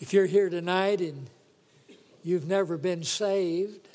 If 0.00 0.12
you're 0.12 0.26
here 0.26 0.48
tonight 0.48 1.00
and 1.00 1.28
you've 2.22 2.46
never 2.46 2.76
been 2.76 3.02
saved, 3.02 3.88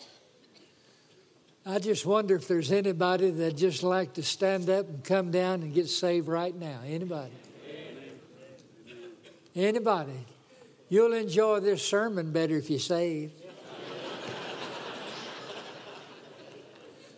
I 1.66 1.80
just 1.80 2.06
wonder 2.06 2.36
if 2.36 2.46
there's 2.46 2.74
anybody 2.74 3.30
that 3.30 3.56
just 3.56 3.84
like 3.84 4.16
to 4.16 4.24
stand 4.24 4.70
up 4.70 4.90
and 4.90 5.02
come 5.02 5.32
down 5.32 5.62
and 5.62 5.74
get 5.74 5.88
saved 5.88 6.28
right 6.28 6.54
now. 6.54 6.82
Anybody? 6.86 7.32
Anybody? 9.56 10.26
You'll 10.90 11.14
enjoy 11.14 11.62
this 11.62 11.82
sermon 11.82 12.32
better 12.32 12.58
if 12.58 12.70
you 12.70 12.80
save. 12.80 13.32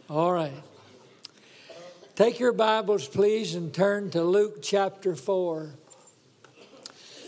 All 0.08 0.32
right. 0.32 0.54
Take 2.16 2.40
your 2.40 2.54
Bibles, 2.54 3.08
please, 3.08 3.56
and 3.56 3.74
turn 3.74 4.12
to 4.12 4.22
Luke 4.22 4.62
chapter 4.62 5.16
4. 5.16 5.72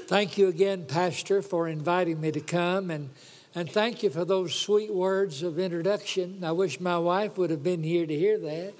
Thank 0.07 0.37
you 0.37 0.47
again, 0.47 0.85
Pastor, 0.85 1.41
for 1.41 1.67
inviting 1.67 2.21
me 2.21 2.31
to 2.31 2.39
come, 2.39 2.91
and, 2.91 3.09
and 3.53 3.69
thank 3.69 4.03
you 4.03 4.09
for 4.09 4.23
those 4.23 4.55
sweet 4.55 4.93
words 4.93 5.43
of 5.43 5.59
introduction. 5.59 6.45
I 6.45 6.53
wish 6.53 6.79
my 6.79 6.97
wife 6.97 7.37
would 7.37 7.49
have 7.49 7.61
been 7.61 7.83
here 7.83 8.05
to 8.05 8.15
hear 8.15 8.37
that. 8.37 8.73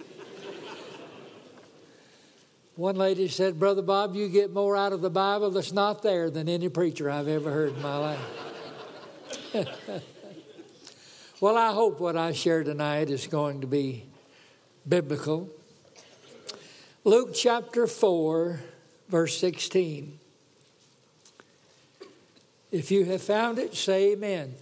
One 2.77 2.95
lady 2.95 3.27
said, 3.27 3.59
Brother 3.59 3.81
Bob, 3.81 4.15
you 4.15 4.29
get 4.29 4.53
more 4.53 4.77
out 4.77 4.93
of 4.93 5.01
the 5.01 5.09
Bible 5.09 5.51
that's 5.51 5.73
not 5.73 6.01
there 6.01 6.29
than 6.29 6.47
any 6.47 6.69
preacher 6.69 7.09
I've 7.09 7.27
ever 7.27 7.51
heard 7.51 7.75
in 7.75 7.81
my 7.81 7.97
life. 7.97 8.19
well, 11.41 11.57
I 11.57 11.73
hope 11.73 11.99
what 11.99 12.15
I 12.15 12.31
share 12.31 12.63
tonight 12.63 13.09
is 13.09 13.27
going 13.27 13.59
to 13.59 13.67
be 13.67 14.05
biblical. 14.87 15.49
Luke 17.03 17.33
chapter 17.33 17.85
4, 17.85 18.61
verse 19.09 19.37
16. 19.37 20.16
If 22.71 22.91
you 22.91 23.05
have 23.05 23.21
found 23.21 23.59
it, 23.59 23.75
say 23.75 24.11
amen. 24.11 24.55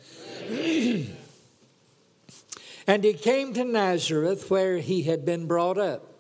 and 2.88 3.04
he 3.04 3.14
came 3.14 3.54
to 3.54 3.64
Nazareth 3.64 4.52
where 4.52 4.78
he 4.78 5.04
had 5.04 5.26
been 5.26 5.48
brought 5.48 5.80
up. 5.80 6.12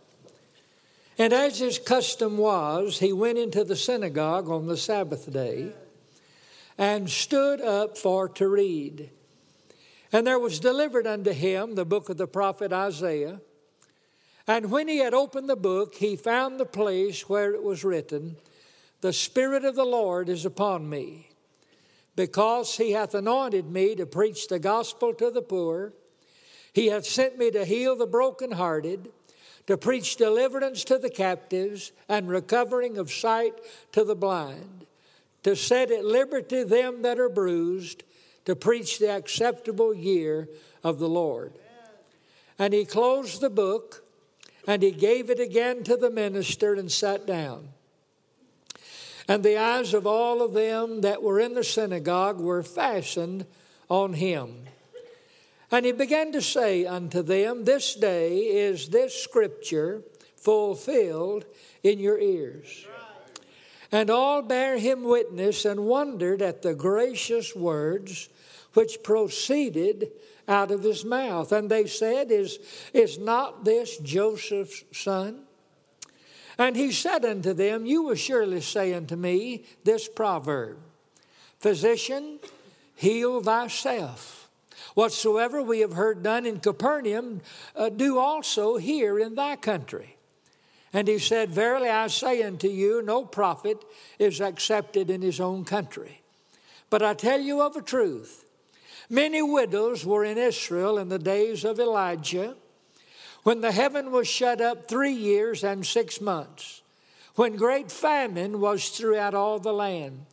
And 1.17 1.31
as 1.31 1.59
his 1.59 1.77
custom 1.77 2.37
was, 2.37 2.99
he 2.99 3.13
went 3.13 3.37
into 3.37 3.63
the 3.63 3.75
synagogue 3.75 4.49
on 4.49 4.65
the 4.65 4.77
Sabbath 4.77 5.31
day 5.31 5.73
and 6.77 7.09
stood 7.09 7.61
up 7.61 7.97
for 7.97 8.27
to 8.29 8.47
read. 8.47 9.11
And 10.11 10.25
there 10.25 10.39
was 10.39 10.59
delivered 10.59 11.05
unto 11.05 11.31
him 11.31 11.75
the 11.75 11.85
book 11.85 12.09
of 12.09 12.17
the 12.17 12.27
prophet 12.27 12.73
Isaiah. 12.73 13.41
And 14.47 14.71
when 14.71 14.87
he 14.87 14.97
had 14.97 15.13
opened 15.13 15.49
the 15.49 15.55
book, 15.55 15.95
he 15.95 16.15
found 16.15 16.59
the 16.59 16.65
place 16.65 17.29
where 17.29 17.53
it 17.53 17.63
was 17.63 17.83
written, 17.83 18.37
The 19.01 19.13
Spirit 19.13 19.63
of 19.65 19.75
the 19.75 19.85
Lord 19.85 20.29
is 20.29 20.45
upon 20.45 20.89
me 20.89 21.29
because 22.15 22.77
he 22.77 22.91
hath 22.91 23.13
anointed 23.13 23.69
me 23.69 23.95
to 23.95 24.05
preach 24.05 24.47
the 24.47 24.59
gospel 24.59 25.13
to 25.13 25.29
the 25.29 25.41
poor. 25.41 25.93
He 26.73 26.87
hath 26.87 27.05
sent 27.05 27.37
me 27.37 27.51
to 27.51 27.65
heal 27.65 27.95
the 27.95 28.07
brokenhearted, 28.07 29.09
to 29.67 29.77
preach 29.77 30.15
deliverance 30.15 30.83
to 30.85 30.97
the 30.97 31.09
captives, 31.09 31.91
and 32.07 32.29
recovering 32.29 32.97
of 32.97 33.11
sight 33.11 33.53
to 33.91 34.03
the 34.03 34.15
blind, 34.15 34.85
to 35.43 35.55
set 35.55 35.91
at 35.91 36.05
liberty 36.05 36.63
them 36.63 37.01
that 37.01 37.19
are 37.19 37.29
bruised, 37.29 38.03
to 38.45 38.55
preach 38.55 38.99
the 38.99 39.09
acceptable 39.09 39.93
year 39.93 40.47
of 40.83 40.99
the 40.99 41.09
Lord. 41.09 41.53
And 42.59 42.73
he 42.73 42.85
closed 42.85 43.41
the 43.41 43.49
book, 43.49 44.03
and 44.67 44.81
he 44.81 44.91
gave 44.91 45.29
it 45.29 45.39
again 45.39 45.83
to 45.83 45.97
the 45.97 46.11
minister 46.11 46.73
and 46.73 46.91
sat 46.91 47.25
down. 47.25 47.69
And 49.27 49.43
the 49.43 49.57
eyes 49.57 49.93
of 49.93 50.05
all 50.05 50.41
of 50.41 50.53
them 50.53 51.01
that 51.01 51.23
were 51.23 51.39
in 51.39 51.53
the 51.53 51.63
synagogue 51.63 52.39
were 52.39 52.63
fastened 52.63 53.45
on 53.89 54.13
him. 54.13 54.65
And 55.71 55.85
he 55.85 55.91
began 55.91 56.31
to 56.31 56.41
say 56.41 56.85
unto 56.85 57.21
them, 57.21 57.65
This 57.65 57.95
day 57.95 58.37
is 58.37 58.89
this 58.89 59.15
scripture 59.15 60.03
fulfilled 60.35 61.45
in 61.81 61.99
your 61.99 62.19
ears. 62.19 62.85
And 63.91 64.09
all 64.09 64.41
bare 64.41 64.77
him 64.77 65.03
witness 65.03 65.65
and 65.65 65.85
wondered 65.85 66.41
at 66.41 66.61
the 66.61 66.75
gracious 66.75 67.55
words 67.55 68.29
which 68.73 69.01
proceeded 69.03 70.11
out 70.47 70.69
of 70.69 70.83
his 70.83 71.03
mouth. 71.03 71.51
And 71.51 71.69
they 71.69 71.87
said, 71.87 72.31
Is, 72.31 72.59
is 72.93 73.17
not 73.17 73.65
this 73.65 73.97
Joseph's 73.97 74.83
son? 74.91 75.44
And 76.57 76.75
he 76.75 76.91
said 76.91 77.25
unto 77.25 77.53
them, 77.53 77.85
You 77.85 78.03
will 78.03 78.15
surely 78.15 78.61
say 78.61 78.93
unto 78.93 79.15
me 79.15 79.65
this 79.83 80.07
proverb 80.07 80.77
Physician, 81.59 82.39
heal 82.95 83.41
thyself. 83.41 84.49
Whatsoever 84.93 85.61
we 85.61 85.79
have 85.79 85.93
heard 85.93 86.23
done 86.23 86.45
in 86.45 86.59
Capernaum, 86.59 87.41
uh, 87.75 87.89
do 87.89 88.17
also 88.17 88.77
here 88.77 89.19
in 89.19 89.35
thy 89.35 89.55
country. 89.55 90.15
And 90.93 91.07
he 91.07 91.19
said, 91.19 91.49
Verily 91.49 91.89
I 91.89 92.07
say 92.07 92.43
unto 92.43 92.67
you, 92.67 93.01
no 93.01 93.25
prophet 93.25 93.83
is 94.17 94.39
accepted 94.39 95.09
in 95.09 95.21
his 95.21 95.41
own 95.41 95.65
country. 95.65 96.21
But 96.89 97.01
I 97.01 97.13
tell 97.13 97.41
you 97.41 97.61
of 97.61 97.75
a 97.75 97.81
truth, 97.81 98.45
many 99.09 99.41
widows 99.41 100.05
were 100.05 100.23
in 100.23 100.37
Israel 100.37 100.97
in 100.97 101.09
the 101.09 101.19
days 101.19 101.65
of 101.65 101.79
Elijah 101.79 102.55
when 103.45 103.61
the 103.61 103.71
heaven 103.71 104.11
was 104.11 104.27
shut 104.27 104.59
up 104.59 104.87
three 104.87 105.13
years 105.13 105.63
and 105.63 105.85
six 105.85 106.19
months, 106.19 106.81
when 107.35 107.55
great 107.55 107.91
famine 107.91 108.59
was 108.59 108.89
throughout 108.89 109.35
all 109.35 109.59
the 109.59 109.71
land. 109.71 110.25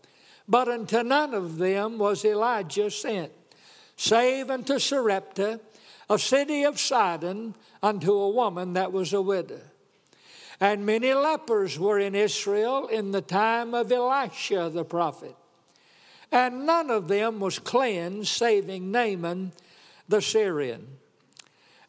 But 0.49 0.67
unto 0.67 1.03
none 1.03 1.35
of 1.35 1.59
them 1.59 1.99
was 1.99 2.25
Elijah 2.25 2.91
sent, 2.91 3.31
save 3.99 4.49
unto 4.49 4.79
Sarepta, 4.79 5.61
a 6.09 6.19
city 6.19 6.65
of 6.65 6.81
Sidon, 6.81 7.55
unto 7.83 8.15
a 8.15 8.31
woman 8.31 8.73
that 8.73 8.93
was 8.93 9.13
a 9.13 9.21
widow. 9.21 9.61
And 10.59 10.87
many 10.87 11.13
lepers 11.13 11.79
were 11.79 11.99
in 11.99 12.15
Israel 12.15 12.87
in 12.87 13.11
the 13.11 13.21
time 13.21 13.75
of 13.75 13.93
Elisha 13.93 14.71
the 14.73 14.87
prophet. 14.87 15.37
And 16.31 16.65
none 16.65 16.89
of 16.89 17.09
them 17.09 17.41
was 17.41 17.59
cleansed, 17.59 18.29
saving 18.29 18.91
Naaman 18.91 19.53
the 20.09 20.23
Syrian. 20.23 20.97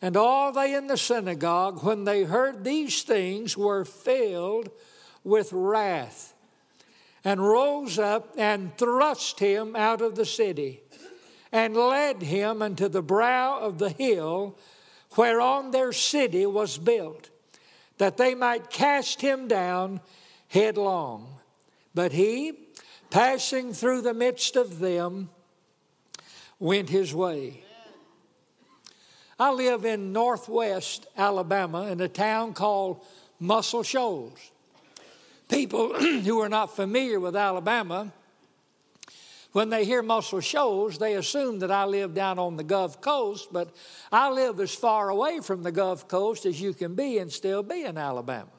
And 0.04 0.18
all 0.18 0.52
they 0.52 0.76
in 0.76 0.88
the 0.88 0.98
synagogue, 0.98 1.82
when 1.82 2.04
they 2.04 2.26
heard 2.26 2.66
these 2.66 3.04
things, 3.04 3.56
were 3.58 3.86
filled 3.86 4.70
with 5.24 5.54
wrath, 5.54 6.34
and 7.24 7.40
rose 7.40 7.98
up 7.98 8.34
and 8.38 8.78
thrust 8.78 9.40
him 9.40 9.78
out 9.78 10.02
of 10.02 10.16
the 10.16 10.26
city, 10.26 10.82
and 11.54 11.74
led 11.78 12.22
him 12.22 12.62
unto 12.62 12.90
the 12.90 13.02
brow 13.02 13.58
of 13.62 13.80
the 13.80 13.92
hill 13.92 14.58
whereon 15.16 15.72
their 15.72 15.94
city 15.94 16.46
was 16.46 16.78
built, 16.78 17.30
that 17.98 18.18
they 18.18 18.36
might 18.36 18.70
cast 18.70 19.22
him 19.22 19.48
down 19.48 20.02
headlong. 20.50 21.38
But 21.96 22.12
he, 22.12 22.52
passing 23.10 23.72
through 23.72 24.02
the 24.02 24.14
midst 24.14 24.58
of 24.58 24.80
them, 24.80 25.30
went 26.60 26.90
his 26.90 27.16
way. 27.16 27.63
I 29.40 29.52
live 29.52 29.86
in 29.86 30.14
northwest 30.14 31.08
Alabama 31.18 31.88
in 31.88 32.00
a 32.02 32.08
town 32.08 32.54
called 32.54 33.04
Muscle 33.40 33.84
Shoals. 33.84 34.52
People 35.50 35.94
who 36.00 36.40
are 36.40 36.50
not 36.50 36.76
familiar 36.76 37.20
with 37.20 37.36
Alabama, 37.36 38.12
when 39.54 39.70
they 39.70 39.86
hear 39.86 40.02
Muscle 40.02 40.40
Shoals, 40.40 40.98
they 40.98 41.14
assume 41.14 41.60
that 41.60 41.72
I 41.72 41.86
live 41.86 42.16
down 42.16 42.40
on 42.40 42.58
the 42.58 42.64
Gulf 42.64 43.02
Coast, 43.02 43.50
but 43.52 43.76
I 44.12 44.32
live 44.32 44.60
as 44.60 44.74
far 44.74 45.10
away 45.10 45.42
from 45.42 45.62
the 45.62 45.72
Gulf 45.72 46.08
Coast 46.08 46.48
as 46.48 46.60
you 46.60 46.74
can 46.74 46.96
be 46.96 47.20
and 47.20 47.32
still 47.32 47.62
be 47.62 47.84
in 47.84 47.98
Alabama. 47.98 48.50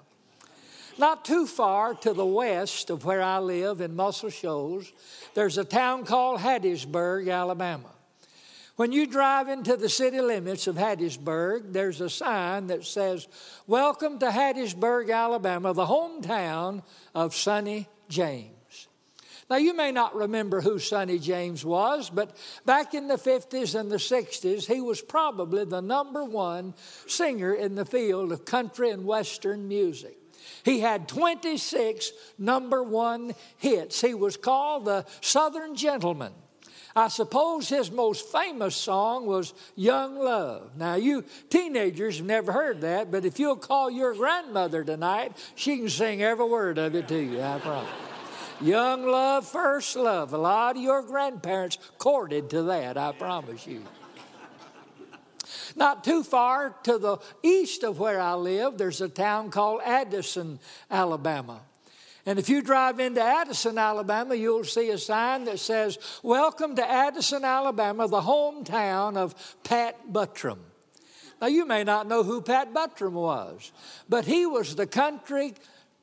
Not 0.96 1.24
too 1.24 1.48
far 1.48 1.94
to 1.94 2.12
the 2.12 2.24
west 2.24 2.91
of 2.91 3.04
where 3.04 3.22
I 3.22 3.41
live 3.41 3.80
in 3.80 3.96
Muscle 3.96 4.30
Shoals, 4.30 4.92
there's 5.34 5.58
a 5.58 5.64
town 5.64 6.04
called 6.04 6.38
Hackleburg, 6.41 7.28
Alabama. 7.28 7.91
When 8.76 8.91
you 8.91 9.06
drive 9.06 9.48
into 9.48 9.76
the 9.76 9.88
city 9.88 10.21
limits 10.21 10.66
of 10.66 10.74
Hackleburg, 10.74 11.72
there's 11.72 12.00
a 12.00 12.10
sign 12.10 12.66
that 12.66 12.84
says, 12.84 13.28
Welcome 13.68 14.18
to 14.18 14.32
Hackleburg, 14.32 15.12
Alabama, 15.12 15.72
the 15.72 15.86
hometown 15.86 16.82
of 17.15 17.36
Sonny 17.36 17.86
James. 18.09 18.50
Now, 19.48 19.56
you 19.56 19.76
may 19.76 19.92
not 19.92 20.16
remember 20.16 20.60
who 20.60 20.80
Sonny 20.80 21.21
James 21.21 21.65
was, 21.65 22.10
but 22.10 22.36
back 22.66 22.94
in 22.94 23.06
the 23.06 23.15
50s 23.15 23.78
and 23.78 23.92
the 23.92 23.97
60s, 23.97 24.66
he 24.66 24.80
was 24.80 25.00
probably 25.00 25.65
the 25.65 25.82
number 25.82 26.24
one 26.24 26.74
singer 27.06 27.54
in 27.54 27.77
the 27.77 27.84
field 27.84 28.32
of 28.32 28.44
country 28.44 28.91
and 28.91 29.04
western 29.04 29.68
music. 29.68 30.16
He 30.65 30.80
had 30.80 31.06
26 31.06 32.10
number 32.38 32.82
one 32.82 33.34
hits. 33.59 34.00
He 34.00 34.15
was 34.15 34.36
called 34.36 34.86
the 34.86 35.06
Southern 35.20 35.77
Gentleman. 35.77 36.32
I 36.96 37.08
suppose 37.08 37.68
his 37.68 37.91
most 37.91 38.30
famous 38.30 38.76
song 38.76 39.26
was 39.26 39.52
Young 39.74 40.16
Love. 40.16 40.76
Now, 40.76 40.94
you 40.94 41.24
teenagers 41.50 42.18
have 42.18 42.26
never 42.26 42.52
heard 42.52 42.82
that, 42.82 43.10
but 43.10 43.24
if 43.24 43.41
you'll 43.41 43.56
call 43.56 43.91
your 43.91 44.14
grandmother 44.14 44.84
tonight, 44.84 45.36
she 45.56 45.78
can 45.78 45.88
sing 45.88 46.22
every 46.22 46.46
word 46.46 46.78
of 46.78 46.94
it 46.94 47.08
to 47.08 47.18
you, 47.18 47.42
I 47.42 47.58
promise. 47.58 47.91
Young 48.60 49.04
love, 49.06 49.46
first 49.48 49.96
love. 49.96 50.32
A 50.32 50.38
lot 50.38 50.76
of 50.76 50.82
your 50.82 51.02
grandparents 51.02 51.78
courted 51.98 52.50
to 52.50 52.62
that, 52.64 52.96
I 52.96 53.10
promise 53.10 53.66
you. 53.66 53.82
Not 55.74 56.04
too 56.04 56.22
far 56.22 56.76
to 56.84 56.98
the 56.98 57.18
east 57.42 57.82
of 57.82 57.98
where 57.98 58.20
I 58.20 58.34
live, 58.34 58.78
there's 58.78 59.00
a 59.00 59.08
town 59.08 59.50
called 59.50 59.80
Addison, 59.84 60.60
Alabama. 60.88 61.60
And 62.26 62.38
if 62.38 62.48
you 62.48 62.62
drive 62.62 63.00
into 63.00 63.22
Addison, 63.22 63.76
Alabama, 63.76 64.34
you'll 64.34 64.65
see 64.65 64.88
a 64.91 64.98
sign 64.98 65.44
that 65.44 65.60
says, 65.60 65.98
Welcome 66.22 66.76
to 66.76 66.91
Addison, 66.91 67.44
Alabama, 67.44 68.09
the 68.09 68.22
hometown 68.22 69.16
of 69.16 69.34
Pat 69.62 70.10
Buttram. 70.10 70.59
Now, 71.41 71.48
you 71.48 71.66
may 71.66 71.84
not 71.84 72.09
know 72.09 72.22
who 72.22 72.41
Pat 72.41 72.72
Buttram 72.72 73.12
was, 73.12 73.72
but 74.09 74.24
he 74.24 74.47
was 74.47 74.76
the 74.76 74.86
country 74.86 75.53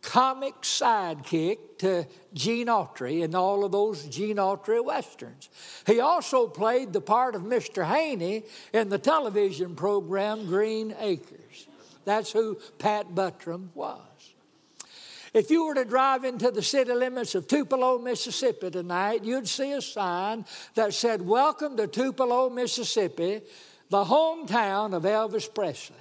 comic 0.01 0.61
sidekick 0.61 1.57
to 1.79 2.05
Gene 2.33 2.67
Autry 2.67 3.23
in 3.23 3.33
all 3.33 3.63
of 3.63 3.71
those 3.71 4.05
Gene 4.05 4.37
Autry 4.37 4.83
westerns. 4.83 5.49
He 5.87 5.99
also 5.99 6.47
played 6.47 6.93
the 6.93 7.01
part 7.01 7.35
of 7.35 7.43
Mr. 7.43 7.85
Haney 7.85 8.43
in 8.73 8.89
the 8.89 8.97
television 8.97 9.75
program 9.75 10.45
Green 10.45 10.95
Acres. 10.99 11.67
That's 12.05 12.31
who 12.31 12.59
Pat 12.79 13.13
Buttram 13.13 13.69
was. 13.75 14.10
If 15.33 15.49
you 15.49 15.65
were 15.65 15.75
to 15.75 15.85
drive 15.85 16.25
into 16.25 16.51
the 16.51 16.61
city 16.61 16.93
limits 16.93 17.35
of 17.35 17.47
Tupelo, 17.47 17.97
Mississippi 17.97 18.69
tonight, 18.69 19.23
you'd 19.23 19.47
see 19.47 19.71
a 19.71 19.81
sign 19.81 20.45
that 20.75 20.93
said, 20.93 21.21
Welcome 21.21 21.77
to 21.77 21.87
Tupelo, 21.87 22.49
Mississippi, 22.49 23.41
the 23.89 24.03
hometown 24.03 24.93
of 24.93 25.03
Elvis 25.03 25.53
Presley. 25.53 25.95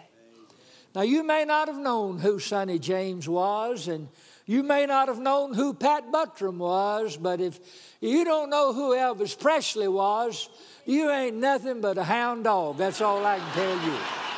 Now, 0.97 1.03
you 1.03 1.23
may 1.23 1.45
not 1.45 1.69
have 1.69 1.79
known 1.79 2.19
who 2.19 2.41
Sonny 2.41 2.81
James 2.81 3.29
was, 3.29 3.87
and 3.87 4.09
you 4.47 4.65
may 4.65 4.87
not 4.87 5.07
have 5.07 5.21
known 5.21 5.55
who 5.55 5.75
Pat 5.75 6.11
Buttram 6.11 6.57
was, 6.57 7.17
but 7.17 7.41
if 7.41 7.61
you 8.01 8.25
don't 8.25 8.51
know 8.51 8.73
who 8.73 8.97
Elvis 8.97 9.39
Presley 9.39 9.87
was, 9.87 10.49
you 10.85 11.09
ain't 11.09 11.37
nothing 11.37 11.81
but 11.81 11.99
a 11.99 12.03
hound 12.03 12.43
dog. 12.43 12.79
That's 12.79 13.01
all 13.01 13.25
I 13.25 13.39
can 13.39 13.53
tell 13.53 13.85
you. 13.87 14.30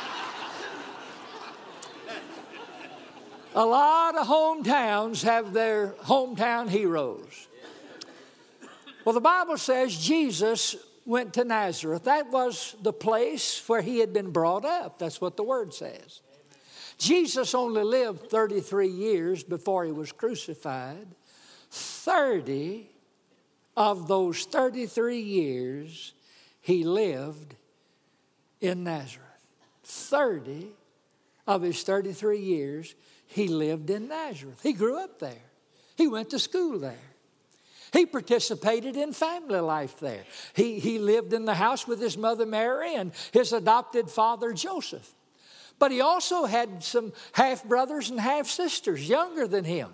A 3.55 3.65
lot 3.65 4.17
of 4.17 4.25
hometowns 4.27 5.23
have 5.23 5.53
their 5.53 5.89
hometown 6.05 6.69
heroes. 6.69 7.47
Well, 9.05 9.13
the 9.13 9.21
Bible 9.21 9.57
says 9.57 9.95
Jesus 9.95 10.75
went 11.05 11.33
to 11.33 11.43
Nazareth. 11.43 12.05
That 12.05 12.31
was 12.31 12.75
the 12.81 12.93
place 12.93 13.61
where 13.67 13.81
he 13.81 13.99
had 13.99 14.11
been 14.11 14.31
brought 14.31 14.65
up. 14.65 14.97
That's 14.97 15.21
what 15.21 15.37
the 15.37 15.43
word 15.43 15.73
says. 15.73 16.21
Jesus 16.97 17.53
only 17.53 17.83
lived 17.83 18.29
33 18.29 18.87
years 18.87 19.43
before 19.43 19.85
he 19.85 19.91
was 19.91 20.11
crucified. 20.11 21.07
30 21.69 22.87
of 23.75 24.07
those 24.07 24.45
33 24.45 25.19
years 25.19 26.13
he 26.61 26.83
lived 26.83 27.55
in 28.61 28.83
Nazareth. 28.83 29.27
30 29.83 30.69
of 31.45 31.61
his 31.61 31.83
33 31.83 32.39
years 32.39 32.95
he 33.33 33.47
lived 33.47 33.89
in 33.89 34.07
Nazareth. 34.07 34.61
He 34.63 34.73
grew 34.73 34.97
up 34.97 35.19
there, 35.19 35.41
he 35.95 36.07
went 36.07 36.29
to 36.31 36.39
school 36.39 36.79
there. 36.79 37.09
He 37.91 38.07
participated 38.07 38.95
in 38.97 39.13
family 39.13 39.59
life 39.59 39.99
there. 39.99 40.23
He, 40.55 40.79
he 40.79 40.97
lived 40.97 41.31
in 41.31 41.45
the 41.45 41.53
house 41.53 41.87
with 41.87 42.01
his 42.01 42.17
mother 42.17 42.43
Mary 42.43 42.95
and 42.95 43.11
his 43.31 43.53
adopted 43.53 44.09
father 44.09 44.51
Joseph. 44.51 45.13
But 45.77 45.91
he 45.91 46.01
also 46.01 46.45
had 46.45 46.83
some 46.83 47.13
half 47.33 47.63
brothers 47.63 48.09
and 48.09 48.19
half 48.19 48.47
sisters 48.47 49.07
younger 49.07 49.47
than 49.47 49.63
him. 49.63 49.93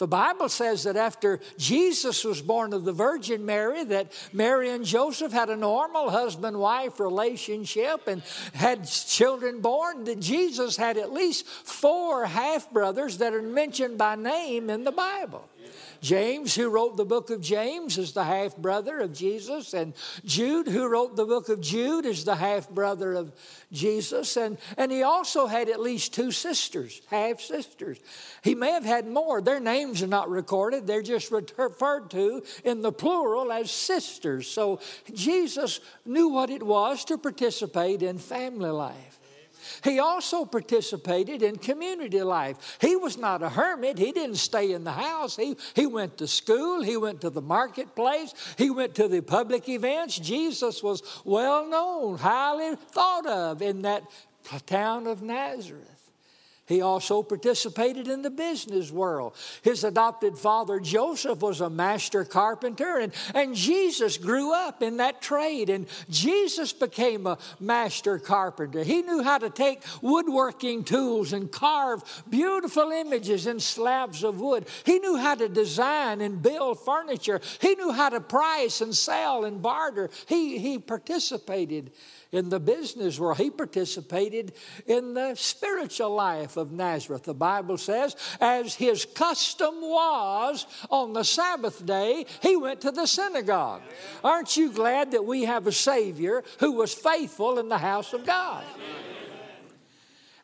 The 0.00 0.08
Bible 0.08 0.48
says 0.48 0.84
that 0.84 0.96
after 0.96 1.40
Jesus 1.58 2.24
was 2.24 2.40
born 2.40 2.72
of 2.72 2.86
the 2.86 2.92
Virgin 2.92 3.44
Mary, 3.44 3.84
that 3.84 4.10
Mary 4.32 4.70
and 4.70 4.82
Joseph 4.82 5.30
had 5.30 5.50
a 5.50 5.56
normal 5.56 6.08
husband 6.08 6.58
wife 6.58 6.98
relationship 6.98 8.06
and 8.06 8.22
had 8.54 8.88
children 8.88 9.60
born, 9.60 10.04
that 10.04 10.18
Jesus 10.18 10.78
had 10.78 10.96
at 10.96 11.12
least 11.12 11.46
four 11.46 12.24
half 12.24 12.70
brothers 12.70 13.18
that 13.18 13.34
are 13.34 13.42
mentioned 13.42 13.98
by 13.98 14.14
name 14.14 14.70
in 14.70 14.84
the 14.84 14.90
Bible. 14.90 15.46
James, 16.00 16.54
who 16.54 16.68
wrote 16.68 16.96
the 16.96 17.04
book 17.04 17.30
of 17.30 17.40
James, 17.40 17.98
is 17.98 18.12
the 18.12 18.24
half 18.24 18.56
brother 18.56 19.00
of 19.00 19.12
Jesus. 19.12 19.74
And 19.74 19.94
Jude, 20.24 20.66
who 20.66 20.88
wrote 20.88 21.16
the 21.16 21.24
book 21.24 21.48
of 21.48 21.60
Jude, 21.60 22.06
is 22.06 22.24
the 22.24 22.36
half 22.36 22.68
brother 22.70 23.14
of 23.14 23.32
Jesus. 23.72 24.36
And, 24.36 24.58
and 24.76 24.90
he 24.90 25.02
also 25.02 25.46
had 25.46 25.68
at 25.68 25.80
least 25.80 26.14
two 26.14 26.32
sisters, 26.32 27.02
half 27.08 27.40
sisters. 27.40 27.98
He 28.42 28.54
may 28.54 28.72
have 28.72 28.84
had 28.84 29.06
more. 29.06 29.40
Their 29.40 29.60
names 29.60 30.02
are 30.02 30.06
not 30.06 30.30
recorded, 30.30 30.86
they're 30.86 31.02
just 31.02 31.30
referred 31.30 32.10
to 32.10 32.42
in 32.64 32.82
the 32.82 32.92
plural 32.92 33.52
as 33.52 33.70
sisters. 33.70 34.48
So 34.48 34.80
Jesus 35.12 35.80
knew 36.04 36.28
what 36.28 36.50
it 36.50 36.62
was 36.62 37.04
to 37.06 37.18
participate 37.18 38.02
in 38.02 38.18
family 38.18 38.70
life. 38.70 39.19
He 39.82 39.98
also 39.98 40.44
participated 40.44 41.42
in 41.42 41.56
community 41.56 42.22
life. 42.22 42.78
He 42.80 42.96
was 42.96 43.16
not 43.16 43.42
a 43.42 43.48
hermit. 43.48 43.98
He 43.98 44.12
didn't 44.12 44.36
stay 44.36 44.72
in 44.72 44.84
the 44.84 44.92
house. 44.92 45.36
He, 45.36 45.56
he 45.74 45.86
went 45.86 46.18
to 46.18 46.26
school. 46.26 46.82
He 46.82 46.96
went 46.96 47.20
to 47.22 47.30
the 47.30 47.42
marketplace. 47.42 48.34
He 48.56 48.70
went 48.70 48.94
to 48.96 49.08
the 49.08 49.20
public 49.20 49.68
events. 49.68 50.18
Jesus 50.18 50.82
was 50.82 51.02
well 51.24 51.68
known, 51.68 52.18
highly 52.18 52.76
thought 52.76 53.26
of 53.26 53.62
in 53.62 53.82
that 53.82 54.04
town 54.66 55.06
of 55.06 55.22
Nazareth. 55.22 55.99
He 56.70 56.82
also 56.82 57.24
participated 57.24 58.06
in 58.06 58.22
the 58.22 58.30
business 58.30 58.92
world. 58.92 59.34
His 59.62 59.82
adopted 59.82 60.38
father, 60.38 60.78
Joseph, 60.78 61.40
was 61.40 61.60
a 61.60 61.68
master 61.68 62.24
carpenter, 62.24 62.98
and, 62.98 63.12
and 63.34 63.56
Jesus 63.56 64.16
grew 64.16 64.54
up 64.54 64.80
in 64.80 64.98
that 64.98 65.20
trade, 65.20 65.68
and 65.68 65.88
Jesus 66.08 66.72
became 66.72 67.26
a 67.26 67.38
master 67.58 68.20
carpenter. 68.20 68.84
He 68.84 69.02
knew 69.02 69.24
how 69.24 69.38
to 69.38 69.50
take 69.50 69.82
woodworking 70.00 70.84
tools 70.84 71.32
and 71.32 71.50
carve 71.50 72.04
beautiful 72.30 72.92
images 72.92 73.48
in 73.48 73.58
slabs 73.58 74.22
of 74.22 74.40
wood. 74.40 74.66
He 74.84 75.00
knew 75.00 75.16
how 75.16 75.34
to 75.34 75.48
design 75.48 76.20
and 76.20 76.40
build 76.40 76.78
furniture. 76.78 77.40
He 77.60 77.74
knew 77.74 77.90
how 77.90 78.10
to 78.10 78.20
price 78.20 78.80
and 78.80 78.94
sell 78.94 79.44
and 79.44 79.60
barter. 79.60 80.08
He, 80.26 80.58
he 80.58 80.78
participated 80.78 81.90
in 82.32 82.48
the 82.48 82.60
business 82.60 83.18
world. 83.18 83.38
He 83.38 83.50
participated 83.50 84.52
in 84.86 85.14
the 85.14 85.34
spiritual 85.34 86.14
life 86.14 86.56
of 86.56 86.72
Nazareth. 86.72 87.24
The 87.24 87.34
Bible 87.34 87.76
says, 87.76 88.16
as 88.40 88.74
his 88.74 89.04
custom 89.04 89.80
was 89.80 90.66
on 90.90 91.12
the 91.12 91.24
Sabbath 91.24 91.84
day, 91.84 92.26
he 92.42 92.56
went 92.56 92.80
to 92.82 92.90
the 92.90 93.06
synagogue. 93.06 93.82
Aren't 94.22 94.56
you 94.56 94.72
glad 94.72 95.10
that 95.12 95.24
we 95.24 95.44
have 95.44 95.66
a 95.66 95.72
Savior 95.72 96.44
who 96.60 96.72
was 96.72 96.94
faithful 96.94 97.58
in 97.58 97.68
the 97.68 97.78
house 97.78 98.12
of 98.12 98.24
God? 98.24 98.64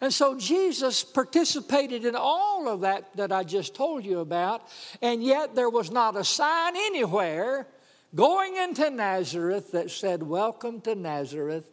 And 0.00 0.12
so 0.12 0.36
Jesus 0.36 1.04
participated 1.04 2.04
in 2.04 2.14
all 2.14 2.68
of 2.68 2.82
that 2.82 3.16
that 3.16 3.32
I 3.32 3.44
just 3.44 3.74
told 3.74 4.04
you 4.04 4.20
about, 4.20 4.68
and 5.00 5.24
yet 5.24 5.54
there 5.54 5.70
was 5.70 5.90
not 5.90 6.16
a 6.16 6.24
sign 6.24 6.76
anywhere 6.76 7.66
going 8.14 8.56
into 8.56 8.90
Nazareth 8.90 9.72
that 9.72 9.90
said, 9.90 10.22
Welcome 10.22 10.80
to 10.82 10.94
Nazareth, 10.94 11.70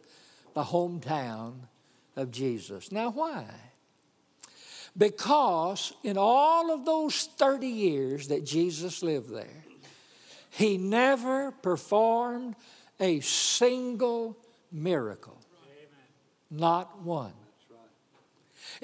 the 0.54 0.62
hometown 0.64 1.54
of 2.16 2.30
Jesus. 2.30 2.90
Now, 2.90 3.10
why? 3.10 3.44
Because 4.96 5.92
in 6.02 6.16
all 6.16 6.72
of 6.72 6.84
those 6.84 7.28
30 7.36 7.66
years 7.66 8.28
that 8.28 8.44
Jesus 8.44 9.02
lived 9.02 9.30
there, 9.30 9.64
he 10.50 10.78
never 10.78 11.50
performed 11.50 12.54
a 13.00 13.18
single 13.20 14.36
miracle. 14.70 15.38
Not 16.50 17.02
one. 17.02 17.32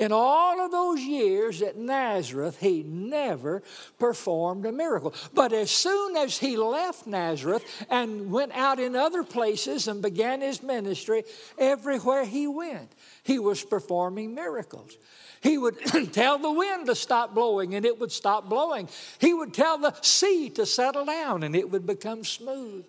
In 0.00 0.12
all 0.12 0.64
of 0.64 0.70
those 0.70 1.00
years 1.00 1.60
at 1.60 1.76
Nazareth, 1.76 2.58
he 2.58 2.82
never 2.82 3.62
performed 3.98 4.64
a 4.64 4.72
miracle. 4.72 5.12
But 5.34 5.52
as 5.52 5.70
soon 5.70 6.16
as 6.16 6.38
he 6.38 6.56
left 6.56 7.06
Nazareth 7.06 7.62
and 7.90 8.32
went 8.32 8.52
out 8.52 8.80
in 8.80 8.96
other 8.96 9.22
places 9.22 9.88
and 9.88 10.00
began 10.00 10.40
his 10.40 10.62
ministry, 10.62 11.24
everywhere 11.58 12.24
he 12.24 12.46
went, 12.46 12.90
he 13.24 13.38
was 13.38 13.62
performing 13.62 14.34
miracles. 14.34 14.96
He 15.42 15.58
would 15.58 15.78
tell 16.14 16.38
the 16.38 16.50
wind 16.50 16.86
to 16.86 16.94
stop 16.94 17.34
blowing 17.34 17.74
and 17.74 17.84
it 17.84 18.00
would 18.00 18.10
stop 18.10 18.48
blowing. 18.48 18.88
He 19.18 19.34
would 19.34 19.52
tell 19.52 19.76
the 19.76 19.94
sea 20.00 20.48
to 20.50 20.64
settle 20.64 21.04
down 21.04 21.42
and 21.42 21.54
it 21.54 21.70
would 21.70 21.86
become 21.86 22.24
smooth. 22.24 22.86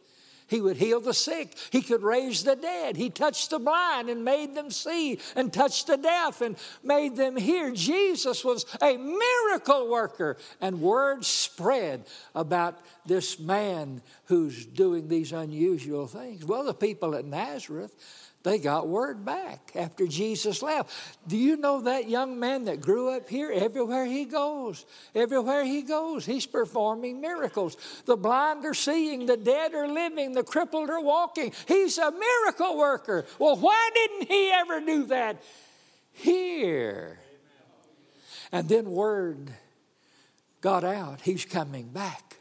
He 0.51 0.59
would 0.59 0.75
heal 0.75 0.99
the 0.99 1.13
sick. 1.13 1.55
He 1.69 1.81
could 1.81 2.03
raise 2.03 2.43
the 2.43 2.57
dead. 2.57 2.97
He 2.97 3.09
touched 3.09 3.51
the 3.51 3.57
blind 3.57 4.09
and 4.09 4.25
made 4.25 4.53
them 4.53 4.69
see, 4.69 5.17
and 5.33 5.51
touched 5.51 5.87
the 5.87 5.95
deaf 5.95 6.41
and 6.41 6.57
made 6.83 7.15
them 7.15 7.37
hear. 7.37 7.71
Jesus 7.71 8.43
was 8.43 8.65
a 8.81 8.97
miracle 8.97 9.89
worker. 9.89 10.35
And 10.59 10.81
word 10.81 11.23
spread 11.23 12.03
about 12.35 12.77
this 13.05 13.39
man 13.39 14.01
who's 14.25 14.65
doing 14.65 15.07
these 15.07 15.31
unusual 15.31 16.05
things. 16.05 16.43
Well, 16.43 16.65
the 16.65 16.73
people 16.73 17.15
at 17.15 17.23
Nazareth, 17.23 17.95
They 18.43 18.57
got 18.57 18.87
word 18.87 19.23
back 19.23 19.71
after 19.75 20.07
Jesus 20.07 20.63
left. 20.63 20.91
Do 21.27 21.37
you 21.37 21.57
know 21.57 21.81
that 21.81 22.09
young 22.09 22.39
man 22.39 22.65
that 22.65 22.81
grew 22.81 23.09
up 23.09 23.29
here? 23.29 23.51
Everywhere 23.51 24.05
he 24.05 24.25
goes, 24.25 24.83
everywhere 25.13 25.63
he 25.63 25.83
goes, 25.83 26.25
he's 26.25 26.47
performing 26.47 27.21
miracles. 27.21 27.77
The 28.05 28.17
blind 28.17 28.65
are 28.65 28.73
seeing, 28.73 29.27
the 29.27 29.37
dead 29.37 29.75
are 29.75 29.87
living, 29.87 30.33
the 30.33 30.43
crippled 30.43 30.89
are 30.89 31.01
walking. 31.01 31.53
He's 31.67 31.99
a 31.99 32.11
miracle 32.11 32.77
worker. 32.77 33.25
Well, 33.37 33.57
why 33.57 33.89
didn't 33.93 34.27
he 34.27 34.51
ever 34.51 34.79
do 34.79 35.03
that 35.05 35.43
here? 36.13 37.19
And 38.51 38.67
then 38.67 38.89
word 38.89 39.51
got 40.61 40.83
out 40.83 41.21
he's 41.21 41.45
coming 41.45 41.89
back. 41.89 42.37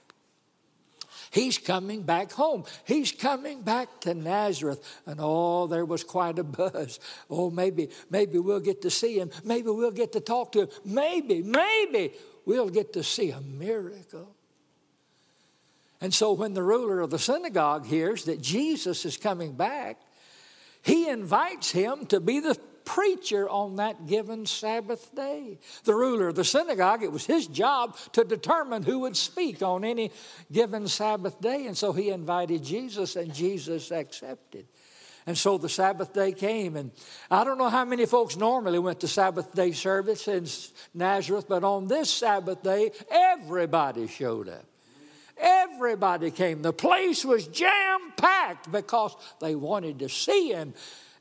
He's 1.30 1.58
coming 1.58 2.02
back 2.02 2.32
home. 2.32 2.64
He's 2.84 3.12
coming 3.12 3.62
back 3.62 4.00
to 4.00 4.14
Nazareth. 4.14 4.84
And 5.06 5.20
oh, 5.20 5.68
there 5.68 5.84
was 5.84 6.02
quite 6.02 6.38
a 6.40 6.44
buzz. 6.44 6.98
Oh, 7.30 7.50
maybe, 7.50 7.90
maybe 8.10 8.38
we'll 8.38 8.60
get 8.60 8.82
to 8.82 8.90
see 8.90 9.18
him. 9.18 9.30
Maybe 9.44 9.68
we'll 9.68 9.92
get 9.92 10.12
to 10.12 10.20
talk 10.20 10.52
to 10.52 10.62
him. 10.62 10.68
Maybe, 10.84 11.42
maybe 11.42 12.12
we'll 12.44 12.68
get 12.68 12.92
to 12.94 13.04
see 13.04 13.30
a 13.30 13.40
miracle. 13.40 14.34
And 16.00 16.12
so 16.12 16.32
when 16.32 16.54
the 16.54 16.62
ruler 16.62 17.00
of 17.00 17.10
the 17.10 17.18
synagogue 17.18 17.86
hears 17.86 18.24
that 18.24 18.40
Jesus 18.40 19.04
is 19.04 19.16
coming 19.16 19.52
back, 19.52 20.00
he 20.82 21.08
invites 21.08 21.70
him 21.70 22.06
to 22.06 22.20
be 22.20 22.40
the 22.40 22.58
preacher 22.90 23.48
on 23.48 23.76
that 23.76 24.06
given 24.08 24.44
Sabbath 24.44 25.14
day. 25.14 25.60
The 25.84 25.94
ruler 25.94 26.28
of 26.28 26.34
the 26.34 26.44
synagogue, 26.44 27.04
it 27.04 27.12
was 27.12 27.24
his 27.24 27.46
job 27.46 27.96
to 28.14 28.24
determine 28.24 28.82
who 28.82 28.98
would 29.00 29.16
speak 29.16 29.62
on 29.62 29.84
any 29.84 30.10
given 30.50 30.88
Sabbath 30.88 31.40
day. 31.40 31.66
And 31.66 31.78
so 31.78 31.92
he 31.92 32.10
invited 32.10 32.64
Jesus, 32.64 33.14
and 33.14 33.32
Jesus 33.32 33.92
accepted. 33.92 34.66
And 35.24 35.38
so 35.38 35.56
the 35.56 35.68
Sabbath 35.68 36.12
day 36.12 36.32
came, 36.32 36.74
and 36.74 36.90
I 37.30 37.44
don't 37.44 37.58
know 37.58 37.68
how 37.68 37.84
many 37.84 38.06
folks 38.06 38.36
normally 38.36 38.80
went 38.80 38.98
to 39.00 39.08
Sabbath 39.08 39.54
day 39.54 39.70
service 39.70 40.26
in 40.26 40.48
Nazareth, 40.92 41.46
but 41.48 41.62
on 41.62 41.86
this 41.86 42.10
Sabbath 42.10 42.60
day, 42.64 42.90
everybody 43.08 44.08
showed 44.08 44.48
up. 44.48 44.64
Everybody 45.36 46.32
came. 46.32 46.62
The 46.62 46.72
place 46.72 47.24
was 47.24 47.46
jam 47.46 48.12
packed 48.16 48.72
because 48.72 49.14
they 49.40 49.54
wanted 49.54 50.00
to 50.00 50.08
see 50.08 50.48
him 50.48 50.74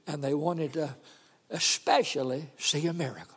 and 0.08 0.24
they 0.24 0.34
wanted 0.34 0.74
to 0.74 0.96
especially 1.50 2.50
see 2.58 2.86
a 2.88 2.94
miracle. 2.94 3.36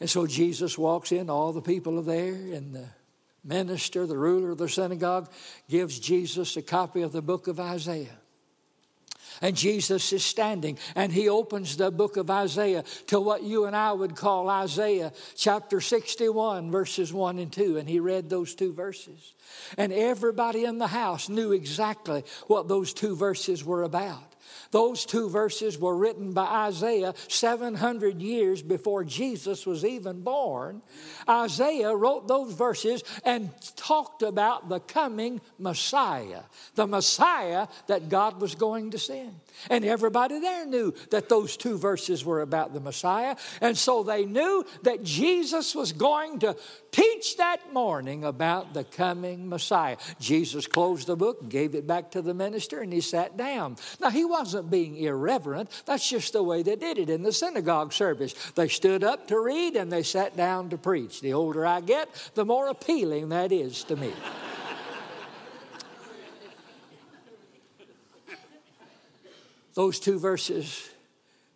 And 0.00 0.08
so 0.08 0.26
Jesus 0.26 0.78
walks 0.78 1.10
in, 1.12 1.28
all 1.28 1.52
the 1.52 1.60
people 1.60 1.98
are 1.98 2.02
there, 2.02 2.34
and 2.34 2.74
the 2.74 2.88
minister, 3.44 4.06
the 4.06 4.16
ruler 4.16 4.52
of 4.52 4.58
the 4.58 4.68
synagogue, 4.68 5.30
gives 5.68 5.98
Jesus 5.98 6.56
a 6.56 6.62
copy 6.62 7.02
of 7.02 7.12
the 7.12 7.22
book 7.22 7.48
of 7.48 7.58
Isaiah. 7.58 8.18
And 9.40 9.56
Jesus 9.56 10.12
is 10.12 10.24
standing 10.24 10.78
and 10.96 11.12
he 11.12 11.28
opens 11.28 11.76
the 11.76 11.90
book 11.90 12.16
of 12.16 12.30
Isaiah 12.30 12.84
to 13.06 13.20
what 13.20 13.42
you 13.42 13.66
and 13.66 13.76
I 13.76 13.92
would 13.92 14.16
call 14.16 14.48
Isaiah 14.48 15.12
chapter 15.36 15.80
61, 15.80 16.70
verses 16.70 17.12
1 17.12 17.38
and 17.38 17.52
2. 17.52 17.76
And 17.76 17.88
he 17.88 18.00
read 18.00 18.28
those 18.28 18.54
two 18.54 18.72
verses. 18.72 19.34
And 19.76 19.92
everybody 19.92 20.64
in 20.64 20.78
the 20.78 20.88
house 20.88 21.28
knew 21.28 21.52
exactly 21.52 22.24
what 22.48 22.68
those 22.68 22.92
two 22.92 23.14
verses 23.14 23.64
were 23.64 23.84
about. 23.84 24.34
Those 24.70 25.06
two 25.06 25.28
verses 25.28 25.78
were 25.78 25.96
written 25.96 26.32
by 26.32 26.44
Isaiah 26.44 27.14
700 27.28 28.20
years 28.20 28.62
before 28.62 29.04
Jesus 29.04 29.66
was 29.66 29.84
even 29.84 30.22
born. 30.22 30.82
Isaiah 31.28 31.94
wrote 31.94 32.28
those 32.28 32.52
verses 32.52 33.02
and 33.24 33.50
talked 33.76 34.22
about 34.22 34.68
the 34.68 34.80
coming 34.80 35.40
Messiah, 35.58 36.42
the 36.74 36.86
Messiah 36.86 37.66
that 37.86 38.08
God 38.08 38.40
was 38.40 38.54
going 38.54 38.90
to 38.90 38.98
send. 38.98 39.34
And 39.70 39.84
everybody 39.84 40.40
there 40.40 40.66
knew 40.66 40.94
that 41.10 41.28
those 41.28 41.56
two 41.56 41.78
verses 41.78 42.24
were 42.24 42.40
about 42.40 42.74
the 42.74 42.80
Messiah. 42.80 43.36
And 43.60 43.76
so 43.76 44.02
they 44.02 44.24
knew 44.24 44.64
that 44.82 45.02
Jesus 45.02 45.74
was 45.74 45.92
going 45.92 46.40
to 46.40 46.56
teach 46.90 47.36
that 47.36 47.72
morning 47.72 48.24
about 48.24 48.74
the 48.74 48.84
coming 48.84 49.48
Messiah. 49.48 49.96
Jesus 50.20 50.66
closed 50.66 51.06
the 51.06 51.16
book, 51.16 51.48
gave 51.48 51.74
it 51.74 51.86
back 51.86 52.10
to 52.12 52.22
the 52.22 52.34
minister, 52.34 52.80
and 52.80 52.92
he 52.92 53.00
sat 53.00 53.36
down. 53.36 53.76
Now, 54.00 54.10
he 54.10 54.24
wasn't 54.24 54.70
being 54.70 54.96
irreverent. 54.96 55.70
That's 55.86 56.08
just 56.08 56.32
the 56.32 56.42
way 56.42 56.62
they 56.62 56.76
did 56.76 56.98
it 56.98 57.10
in 57.10 57.22
the 57.22 57.32
synagogue 57.32 57.92
service. 57.92 58.34
They 58.54 58.68
stood 58.68 59.04
up 59.04 59.28
to 59.28 59.40
read 59.40 59.76
and 59.76 59.92
they 59.92 60.02
sat 60.02 60.36
down 60.36 60.70
to 60.70 60.78
preach. 60.78 61.20
The 61.20 61.32
older 61.32 61.66
I 61.66 61.80
get, 61.80 62.08
the 62.34 62.44
more 62.44 62.68
appealing 62.68 63.28
that 63.30 63.52
is 63.52 63.84
to 63.84 63.96
me. 63.96 64.12
Those 69.78 70.00
two 70.00 70.18
verses 70.18 70.90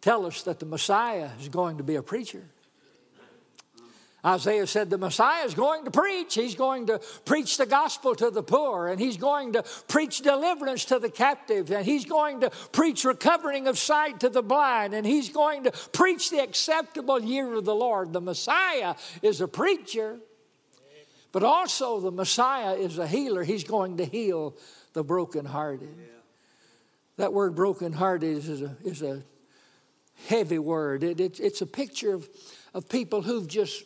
tell 0.01 0.27
us 0.27 0.45
that 0.45 0.61
the 0.61 0.65
Messiah 0.65 1.31
is 1.41 1.49
going 1.49 1.79
to 1.79 1.83
be 1.83 1.97
a 1.97 2.05
preacher. 2.05 2.45
Isaiah 4.25 4.69
said 4.69 4.91
the 4.91 4.97
Messiah 4.97 5.45
is 5.45 5.55
going 5.55 5.85
to 5.87 5.91
preach. 5.91 6.37
He's 6.37 6.55
going 6.55 6.87
to 6.87 7.01
preach 7.25 7.57
the 7.57 7.67
gospel 7.67 8.15
to 8.15 8.31
the 8.31 8.45
poor, 8.45 8.87
and 8.87 9.01
he's 9.01 9.17
going 9.17 9.55
to 9.55 9.65
preach 9.89 10.21
deliverance 10.21 10.85
to 10.85 11.01
the 11.01 11.11
captive, 11.11 11.73
and 11.73 11.85
he's 11.85 12.05
going 12.05 12.43
to 12.43 12.51
preach 12.71 13.05
recovering 13.05 13.67
of 13.67 13.77
sight 13.77 14.21
to 14.21 14.29
the 14.29 14.41
blind, 14.41 14.95
and 14.95 15.05
he's 15.05 15.31
going 15.31 15.65
to 15.65 15.73
preach 15.93 16.31
the 16.31 16.39
acceptable 16.39 17.21
year 17.21 17.53
of 17.55 17.65
the 17.65 17.75
Lord. 17.75 18.13
The 18.13 18.21
Messiah 18.21 18.95
is 19.21 19.41
a 19.41 19.49
preacher, 19.49 20.21
but 21.33 21.43
also 21.43 21.99
the 21.99 22.13
Messiah 22.13 22.75
is 22.75 22.99
a 22.99 23.07
healer. 23.09 23.43
He's 23.43 23.65
going 23.65 23.97
to 23.97 24.05
heal 24.05 24.55
the 24.93 25.03
brokenhearted. 25.03 26.22
That 27.23 27.33
word 27.33 27.55
brokenhearted 27.55 28.37
is 28.37 28.63
a, 28.63 28.77
is 28.85 29.01
a 29.01 29.23
heavy 30.27 30.59
word. 30.59 31.05
It, 31.05 31.21
it, 31.21 31.39
it's 31.39 31.61
a 31.61 31.67
picture 31.67 32.15
of, 32.15 32.29
of 32.75 32.89
people 32.89 33.23
who've 33.23 33.47
just, 33.47 33.85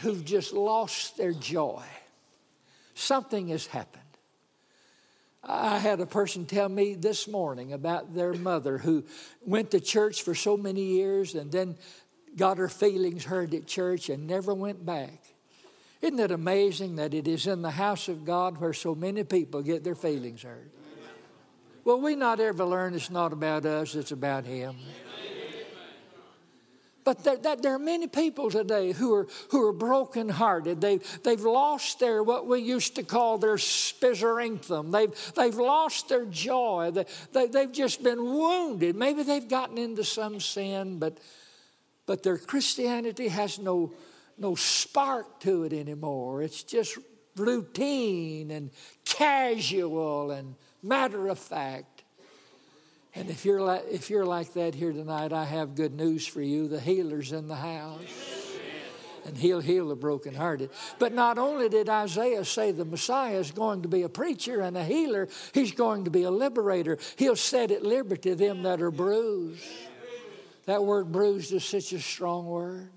who've 0.00 0.22
just 0.22 0.52
lost 0.52 1.16
their 1.16 1.32
joy. 1.32 1.82
Something 2.92 3.48
has 3.48 3.64
happened. 3.64 4.02
I 5.42 5.78
had 5.78 6.00
a 6.00 6.06
person 6.06 6.44
tell 6.44 6.68
me 6.68 6.92
this 6.92 7.26
morning 7.26 7.72
about 7.72 8.14
their 8.14 8.34
mother 8.34 8.76
who 8.76 9.04
went 9.46 9.70
to 9.70 9.80
church 9.80 10.22
for 10.22 10.34
so 10.34 10.58
many 10.58 10.82
years 10.82 11.34
and 11.34 11.50
then 11.50 11.78
got 12.36 12.58
her 12.58 12.68
feelings 12.68 13.24
hurt 13.24 13.54
at 13.54 13.66
church 13.66 14.10
and 14.10 14.26
never 14.26 14.52
went 14.52 14.84
back. 14.84 15.22
Isn't 16.02 16.20
it 16.20 16.30
amazing 16.30 16.96
that 16.96 17.14
it 17.14 17.26
is 17.26 17.46
in 17.46 17.62
the 17.62 17.70
house 17.70 18.08
of 18.08 18.26
God 18.26 18.60
where 18.60 18.74
so 18.74 18.94
many 18.94 19.24
people 19.24 19.62
get 19.62 19.82
their 19.82 19.94
feelings 19.94 20.42
hurt? 20.42 20.74
Will 21.84 22.00
we 22.00 22.14
not 22.14 22.40
ever 22.40 22.64
learn 22.64 22.94
it's 22.94 23.10
not 23.10 23.32
about 23.32 23.64
us, 23.64 23.94
it's 23.94 24.12
about 24.12 24.44
Him? 24.44 24.76
But 27.02 27.24
there, 27.24 27.36
that, 27.38 27.62
there 27.62 27.74
are 27.74 27.78
many 27.78 28.06
people 28.06 28.50
today 28.50 28.92
who 28.92 29.14
are, 29.14 29.26
who 29.50 29.66
are 29.66 29.72
brokenhearted. 29.72 30.80
They've, 30.80 31.22
they've 31.22 31.40
lost 31.40 31.98
their, 31.98 32.22
what 32.22 32.46
we 32.46 32.60
used 32.60 32.96
to 32.96 33.02
call 33.02 33.38
their 33.38 33.56
spizzerinctum. 33.56 34.92
They've, 34.92 35.34
they've 35.34 35.56
lost 35.56 36.08
their 36.08 36.26
joy. 36.26 36.90
They, 36.92 37.06
they, 37.32 37.46
they've 37.46 37.72
just 37.72 38.02
been 38.02 38.22
wounded. 38.22 38.96
Maybe 38.96 39.22
they've 39.22 39.48
gotten 39.48 39.78
into 39.78 40.04
some 40.04 40.40
sin, 40.40 40.98
but, 40.98 41.18
but 42.06 42.22
their 42.22 42.36
Christianity 42.36 43.28
has 43.28 43.58
no, 43.58 43.94
no 44.36 44.54
spark 44.54 45.40
to 45.40 45.64
it 45.64 45.72
anymore. 45.72 46.42
It's 46.42 46.62
just 46.62 46.98
routine 47.34 48.50
and 48.50 48.70
casual 49.04 50.32
and 50.32 50.54
matter 50.82 51.28
of 51.28 51.38
fact. 51.38 52.04
And 53.14 53.28
if 53.28 53.44
you're, 53.44 53.60
like, 53.60 53.84
if 53.90 54.08
you're 54.08 54.24
like 54.24 54.52
that 54.54 54.74
here 54.74 54.92
tonight, 54.92 55.32
I 55.32 55.44
have 55.44 55.74
good 55.74 55.94
news 55.94 56.26
for 56.26 56.40
you. 56.40 56.68
The 56.68 56.80
healer's 56.80 57.32
in 57.32 57.48
the 57.48 57.56
house. 57.56 58.00
And 59.26 59.36
he'll 59.36 59.60
heal 59.60 59.88
the 59.88 59.96
brokenhearted. 59.96 60.70
But 60.98 61.12
not 61.12 61.36
only 61.36 61.68
did 61.68 61.88
Isaiah 61.88 62.44
say 62.44 62.72
the 62.72 62.84
Messiah 62.84 63.38
is 63.38 63.50
going 63.50 63.82
to 63.82 63.88
be 63.88 64.02
a 64.02 64.08
preacher 64.08 64.60
and 64.60 64.76
a 64.76 64.84
healer, 64.84 65.28
he's 65.52 65.72
going 65.72 66.04
to 66.04 66.10
be 66.10 66.22
a 66.22 66.30
liberator. 66.30 66.98
He'll 67.16 67.36
set 67.36 67.70
at 67.70 67.82
liberty 67.82 68.32
them 68.34 68.62
that 68.62 68.80
are 68.80 68.90
bruised. 68.90 69.62
That 70.66 70.84
word 70.84 71.12
bruised 71.12 71.52
is 71.52 71.64
such 71.64 71.92
a 71.92 72.00
strong 72.00 72.46
word. 72.46 72.90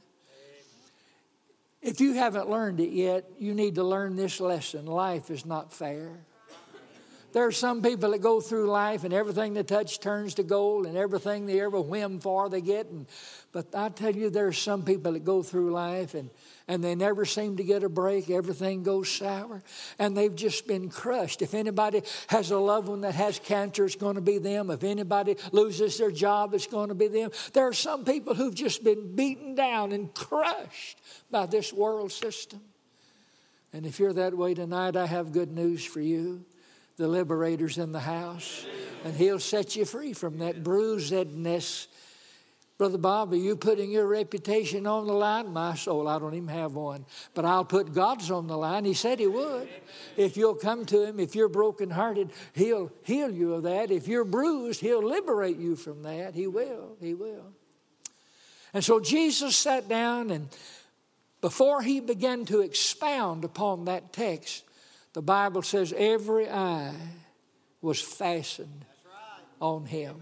If 1.82 2.00
you 2.00 2.14
haven't 2.14 2.50
learned 2.50 2.80
it 2.80 2.92
yet, 2.92 3.26
you 3.38 3.54
need 3.54 3.76
to 3.76 3.84
learn 3.84 4.16
this 4.16 4.40
lesson. 4.40 4.86
Life 4.86 5.30
is 5.30 5.46
not 5.46 5.74
fair. 5.74 6.20
There 7.34 7.48
are 7.48 7.52
some 7.52 7.82
people 7.82 8.12
that 8.12 8.22
go 8.22 8.40
through 8.42 8.68
life 8.68 9.04
and 9.04 9.12
everything 9.12 9.56
they 9.56 9.64
touch 9.64 10.00
turns 10.00 10.36
to 10.36 10.44
gold 10.44 10.86
and 10.86 10.96
everything 10.96 11.48
they 11.48 11.62
ever 11.62 11.82
whim 11.82 12.20
for 12.20 12.48
they 12.48 12.62
get. 12.62 12.86
And, 12.90 13.08
but 13.52 13.74
I 13.74 13.90
tell 13.90 14.16
you, 14.16 14.30
there 14.30 14.46
are 14.46 14.54
some 14.54 14.84
people 14.84 15.14
that 15.14 15.26
go 15.26 15.42
through 15.42 15.72
life 15.72 16.14
and, 16.14 16.30
and 16.68 16.84
they 16.84 16.94
never 16.94 17.26
seem 17.26 17.58
to 17.58 17.64
get 17.64 17.84
a 17.84 17.90
break. 17.90 18.30
Everything 18.30 18.84
goes 18.84 19.10
sour 19.10 19.64
and 19.98 20.16
they've 20.16 20.36
just 20.36 20.68
been 20.68 20.90
crushed. 20.90 21.42
If 21.42 21.56
anybody 21.56 22.04
has 22.28 22.52
a 22.52 22.60
loved 22.60 22.88
one 22.88 23.02
that 23.02 23.16
has 23.16 23.40
cancer, 23.40 23.84
it's 23.86 23.96
going 23.96 24.16
to 24.16 24.22
be 24.22 24.38
them. 24.38 24.70
If 24.70 24.84
anybody 24.84 25.36
loses 25.52 25.98
their 25.98 26.12
job, 26.12 26.54
it's 26.54 26.68
going 26.68 26.90
to 26.90 26.96
be 26.96 27.08
them. 27.08 27.32
There 27.54 27.68
are 27.68 27.74
some 27.74 28.06
people 28.06 28.36
who've 28.36 28.54
just 28.54 28.84
been 28.84 29.16
beaten 29.16 29.56
down 29.56 29.92
and 29.92 30.14
crushed 30.14 31.02
by 31.32 31.48
this 31.48 31.74
world 31.74 32.12
system. 32.12 32.62
And 33.74 33.88
if 33.88 34.00
you're 34.00 34.14
that 34.14 34.38
way 34.38 34.54
tonight, 34.54 34.96
I 34.96 35.08
have 35.08 35.32
good 35.32 35.52
news 35.52 35.84
for 35.84 36.00
you 36.00 36.46
the 36.98 37.08
liberators 37.08 37.78
in 37.78 37.92
the 37.92 38.00
house. 38.00 38.66
And 39.04 39.16
He'll 39.16 39.40
set 39.40 39.76
you 39.76 39.86
free 39.86 40.14
from 40.14 40.40
that 40.40 40.64
bruisedness. 40.64 41.88
Brother 42.78 42.98
Bob, 42.98 43.32
are 43.34 43.38
you 43.38 43.56
putting 43.56 43.92
your 43.92 44.08
reputation 44.08 44.88
on 44.88 45.06
the 45.06 45.14
line? 45.14 45.54
My 45.54 45.76
soul, 45.76 46.08
I 46.08 46.18
don't 46.18 46.34
even 46.34 46.50
have 46.50 46.74
one. 46.74 47.06
But 47.34 47.46
I'll 47.46 47.66
put 47.66 47.94
God's 47.94 48.32
on 48.32 48.48
the 48.48 48.58
line. 48.58 48.84
He 48.84 48.94
said 48.94 49.20
He 49.20 49.28
would. 49.28 49.70
If 50.18 50.38
you'll 50.38 50.56
come 50.56 50.86
to 50.88 51.06
Him, 51.06 51.20
if 51.20 51.36
you're 51.36 51.50
brokenhearted, 51.50 52.32
He'll 52.54 52.92
heal 53.04 53.32
you 53.32 53.54
of 53.54 53.64
that. 53.64 53.92
If 53.92 54.08
you're 54.08 54.26
bruised, 54.26 54.82
He'll 54.82 55.08
liberate 55.08 55.58
you 55.58 55.76
from 55.76 56.04
that. 56.04 56.34
He 56.34 56.48
will. 56.48 56.98
He 57.00 57.14
will. 57.14 57.54
And 58.74 58.84
so 58.84 59.00
Jesus 59.00 59.56
sat 59.56 59.88
down, 59.88 60.32
and 60.32 60.50
before 61.42 61.84
He 61.84 62.00
began 62.00 62.44
to 62.46 62.62
expound 62.62 63.46
upon 63.46 63.86
that 63.86 64.12
text, 64.14 64.64
the 65.14 65.22
Bible 65.22 65.62
says 65.62 65.94
every 65.96 66.50
eye 66.50 66.96
was 67.82 68.02
fastened 68.02 68.86
on 69.60 69.86
Him. 69.86 70.18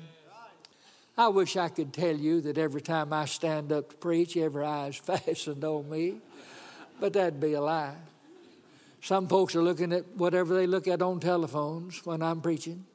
I 1.17 1.27
wish 1.27 1.57
I 1.57 1.69
could 1.69 1.93
tell 1.93 2.15
you 2.15 2.41
that 2.41 2.57
every 2.57 2.81
time 2.81 3.13
I 3.13 3.25
stand 3.25 3.71
up 3.71 3.89
to 3.89 3.98
preach, 3.98 4.38
every 4.38 4.65
eye 4.65 4.88
is 4.88 4.95
fastened 4.98 5.63
on 5.63 5.89
me, 5.89 6.19
but 7.00 7.13
that'd 7.13 7.39
be 7.39 7.53
a 7.53 7.62
lie. 7.62 7.95
Some 9.01 9.27
folks 9.27 9.55
are 9.55 9.63
looking 9.63 9.93
at 9.93 10.15
whatever 10.15 10.53
they 10.53 10.67
look 10.67 10.88
at 10.88 11.01
on 11.01 11.19
telephones 11.19 12.05
when 12.05 12.21
I'm 12.21 12.41
preaching. 12.41 12.86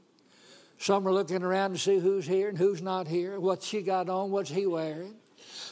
Some 0.78 1.06
are 1.08 1.12
looking 1.12 1.42
around 1.42 1.72
to 1.72 1.78
see 1.78 1.98
who's 1.98 2.26
here 2.26 2.48
and 2.48 2.56
who's 2.56 2.82
not 2.82 3.08
here, 3.08 3.40
what 3.40 3.62
she 3.62 3.82
got 3.82 4.08
on, 4.08 4.30
what's 4.30 4.50
he 4.50 4.66
wearing. 4.66 5.14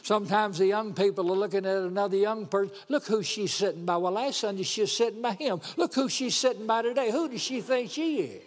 Sometimes 0.03 0.57
the 0.57 0.67
young 0.67 0.93
people 0.93 1.31
are 1.31 1.35
looking 1.35 1.65
at 1.65 1.77
another 1.77 2.17
young 2.17 2.45
person. 2.45 2.73
Look 2.89 3.05
who 3.05 3.23
she's 3.23 3.53
sitting 3.53 3.85
by. 3.85 3.97
Well, 3.97 4.13
last 4.13 4.39
Sunday 4.39 4.63
she 4.63 4.81
was 4.81 4.95
sitting 4.95 5.21
by 5.21 5.33
him. 5.33 5.61
Look 5.77 5.95
who 5.95 6.09
she's 6.09 6.35
sitting 6.35 6.67
by 6.67 6.83
today. 6.83 7.11
Who 7.11 7.29
does 7.29 7.41
she 7.41 7.61
think 7.61 7.91
she 7.91 8.17
is? 8.17 8.41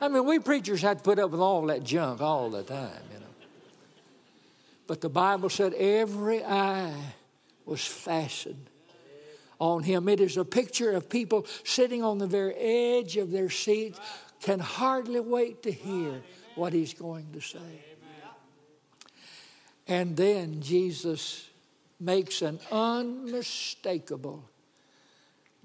I 0.00 0.08
mean, 0.08 0.24
we 0.24 0.38
preachers 0.38 0.82
have 0.82 0.98
to 0.98 1.02
put 1.02 1.18
up 1.18 1.30
with 1.30 1.40
all 1.40 1.66
that 1.66 1.82
junk 1.82 2.20
all 2.20 2.50
the 2.50 2.62
time, 2.62 3.00
you 3.12 3.20
know. 3.20 3.26
But 4.86 5.00
the 5.00 5.08
Bible 5.08 5.48
said 5.48 5.72
every 5.74 6.44
eye 6.44 7.14
was 7.64 7.84
fastened 7.84 8.68
on 9.58 9.82
him. 9.82 10.08
It 10.08 10.20
is 10.20 10.36
a 10.36 10.44
picture 10.44 10.92
of 10.92 11.08
people 11.08 11.46
sitting 11.64 12.02
on 12.02 12.18
the 12.18 12.26
very 12.26 12.54
edge 12.54 13.16
of 13.16 13.30
their 13.30 13.50
seats, 13.50 13.98
can 14.42 14.60
hardly 14.60 15.20
wait 15.20 15.62
to 15.62 15.72
hear 15.72 16.22
what 16.54 16.72
he's 16.72 16.92
going 16.92 17.26
to 17.32 17.40
say. 17.40 17.58
And 19.86 20.16
then 20.16 20.60
Jesus 20.60 21.48
makes 22.00 22.42
an 22.42 22.58
unmistakable 22.70 24.44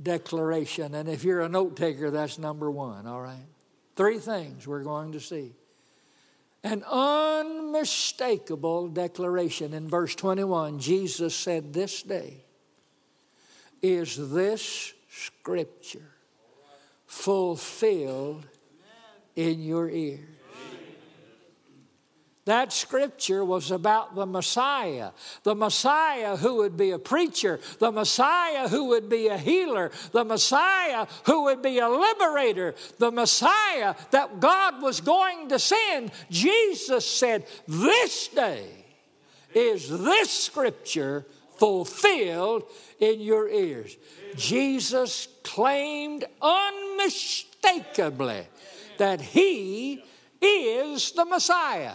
declaration. 0.02 0.96
And 0.96 1.10
if 1.10 1.24
you're 1.24 1.42
a 1.42 1.50
note 1.50 1.76
taker, 1.76 2.12
that's 2.12 2.38
number 2.38 2.70
one, 2.70 3.08
all 3.08 3.22
right? 3.22 3.48
Three 3.96 4.20
things 4.20 4.68
we're 4.68 4.84
going 4.84 5.14
to 5.14 5.20
see. 5.20 5.54
An 6.64 6.84
unmistakable 6.84 8.90
declaration. 8.90 9.74
In 9.74 9.88
verse 9.88 10.14
21, 10.16 10.80
Jesus 10.80 11.34
said, 11.34 11.74
This 11.74 12.04
day 12.04 12.44
is 13.82 14.32
this 14.32 14.94
scripture 15.10 16.12
fulfilled 17.08 18.46
in 19.36 19.62
your 19.62 19.90
ears. 19.90 20.39
That 22.46 22.74
scripture 22.74 23.46
was 23.46 23.70
about 23.70 24.16
the 24.16 24.26
Messiah, 24.26 25.12
the 25.44 25.56
Messiah 25.56 26.38
who 26.38 26.56
would 26.56 26.78
be 26.78 26.92
a 26.92 27.00
preacher, 27.00 27.60
the 27.80 27.92
Messiah 27.92 28.68
who 28.68 28.86
would 28.86 29.10
be 29.10 29.28
a 29.28 29.38
healer, 29.38 29.92
the 30.14 30.24
Messiah 30.24 31.06
who 31.26 31.44
would 31.44 31.62
be 31.62 31.80
a 31.80 31.90
liberator, 31.90 32.76
the 32.98 33.12
Messiah 33.12 33.94
that 34.12 34.40
God 34.40 34.82
was 34.82 35.02
going 35.02 35.50
to 35.50 35.60
send. 35.60 36.12
Jesus 36.32 37.06
said, 37.06 37.46
This 37.68 38.30
day 38.30 38.66
is 39.54 39.90
this 39.90 40.32
scripture 40.32 41.26
fulfilled 41.58 42.64
in 43.00 43.20
your 43.20 43.50
ears. 43.50 43.98
Jesus 44.36 45.28
claimed 45.44 46.24
unmistakably 46.42 48.48
that 48.98 49.22
he 49.22 50.04
is 50.42 51.12
the 51.12 51.26
Messiah. 51.26 51.94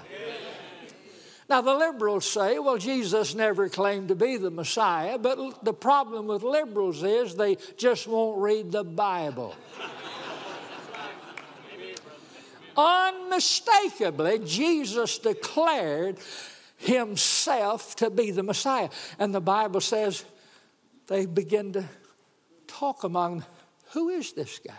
Now, 1.48 1.60
the 1.60 1.74
liberals 1.74 2.24
say, 2.24 2.58
well, 2.58 2.78
Jesus 2.78 3.34
never 3.34 3.68
claimed 3.68 4.08
to 4.08 4.14
be 4.14 4.38
the 4.38 4.50
Messiah, 4.50 5.18
but 5.18 5.62
the 5.62 5.74
problem 5.74 6.26
with 6.26 6.42
liberals 6.42 7.02
is 7.02 7.34
they 7.34 7.56
just 7.76 8.06
won't 8.06 8.40
read 8.40 8.72
the 8.72 8.84
Bible. 8.84 9.54
Unmistakably, 12.76 14.40
Jesus 14.40 15.18
declared 15.18 16.18
himself 16.78 17.94
to 17.96 18.10
be 18.10 18.30
the 18.30 18.42
Messiah. 18.42 18.88
And 19.18 19.34
the 19.34 19.40
Bible 19.40 19.80
says 19.80 20.24
they 21.06 21.26
begin 21.26 21.72
to 21.74 21.84
talk 22.66 23.04
among 23.04 23.44
who 23.92 24.08
is 24.08 24.32
this 24.32 24.58
guy? 24.58 24.74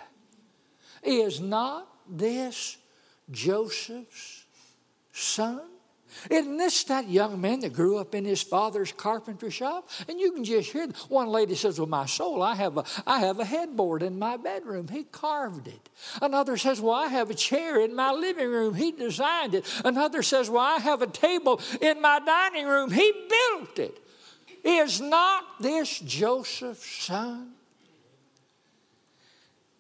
Is 1.04 1.40
not 1.40 1.88
this 2.10 2.78
Joseph's 3.32 4.46
son? 5.12 5.62
Isn't 6.30 6.58
this 6.58 6.84
that 6.86 7.10
young 7.10 7.42
man 7.42 7.60
that 7.62 7.74
grew 7.74 7.98
up 7.98 8.16
in 8.16 8.26
his 8.26 8.42
father's 8.42 8.92
carpentry 8.92 9.52
shop? 9.52 9.90
And 10.08 10.20
you 10.20 10.32
can 10.32 10.44
just 10.44 10.72
hear 10.72 10.88
one 11.10 11.28
lady 11.28 11.56
says, 11.56 11.80
Well, 11.80 11.88
my 11.88 12.06
soul, 12.06 12.42
I 12.42 12.56
have 12.56 12.78
a 12.78 12.86
I 13.06 13.20
have 13.20 13.40
a 13.40 13.46
headboard 13.46 14.02
in 14.02 14.18
my 14.18 14.38
bedroom. 14.38 14.88
He 14.88 15.04
carved 15.04 15.68
it. 15.68 15.90
Another 16.22 16.58
says, 16.58 16.82
Well, 16.82 16.94
I 16.94 17.08
have 17.08 17.30
a 17.30 17.34
chair 17.34 17.80
in 17.80 17.96
my 17.96 18.12
living 18.12 18.50
room. 18.50 18.76
He 18.76 18.92
designed 18.92 19.56
it. 19.56 19.66
Another 19.84 20.24
says, 20.24 20.50
Well, 20.50 20.64
I 20.64 20.78
have 20.78 21.02
a 21.02 21.08
table 21.08 21.62
in 21.82 22.02
my 22.02 22.20
dining 22.20 22.68
room. 22.68 22.92
He 22.92 23.12
built 23.12 23.80
it. 23.80 24.00
Is 24.64 25.00
not 25.00 25.44
this 25.60 26.00
Joseph's 26.00 27.04
son? 27.04 27.55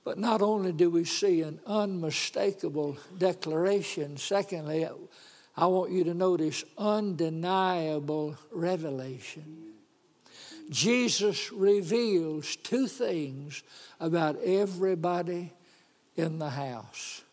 But 0.05 0.19
not 0.19 0.43
only 0.43 0.71
do 0.71 0.91
we 0.91 1.03
see 1.03 1.41
an 1.41 1.59
unmistakable 1.65 2.95
declaration, 3.17 4.17
secondly, 4.17 4.87
I 5.57 5.65
want 5.65 5.91
you 5.91 6.03
to 6.03 6.13
notice 6.13 6.63
undeniable 6.77 8.37
revelation. 8.51 9.73
Jesus 10.69 11.51
reveals 11.51 12.55
two 12.55 12.87
things 12.87 13.63
about 13.99 14.39
everybody 14.43 15.51
in 16.15 16.37
the 16.37 16.51
house. 16.51 17.23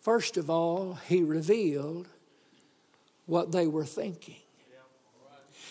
First 0.00 0.36
of 0.36 0.50
all, 0.50 0.94
he 1.06 1.22
revealed 1.22 2.08
what 3.26 3.52
they 3.52 3.68
were 3.68 3.84
thinking. 3.84 4.36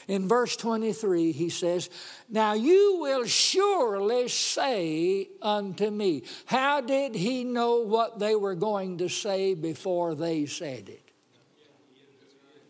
In 0.08 0.28
verse 0.28 0.56
23, 0.56 1.34
he 1.34 1.50
says, 1.50 1.89
Now 2.30 2.54
you 2.54 2.98
will 3.02 3.26
surely 3.26 4.30
say 4.30 5.28
unto 5.41 5.91
me. 5.91 6.24
How 6.46 6.80
did 6.80 7.13
he 7.13 7.43
know 7.43 7.82
what 7.82 8.17
they 8.17 8.36
were 8.36 8.56
going 8.56 9.00
to 9.00 9.10
say 9.10 9.54
before 9.54 10.15
they 10.15 10.46
said 10.46 10.88
it? 10.88 11.12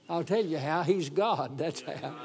I'll 0.09 0.23
tell 0.23 0.43
you 0.43 0.57
how. 0.57 0.81
He's 0.81 1.09
God. 1.09 1.57
That's 1.57 1.81
how. 1.81 2.15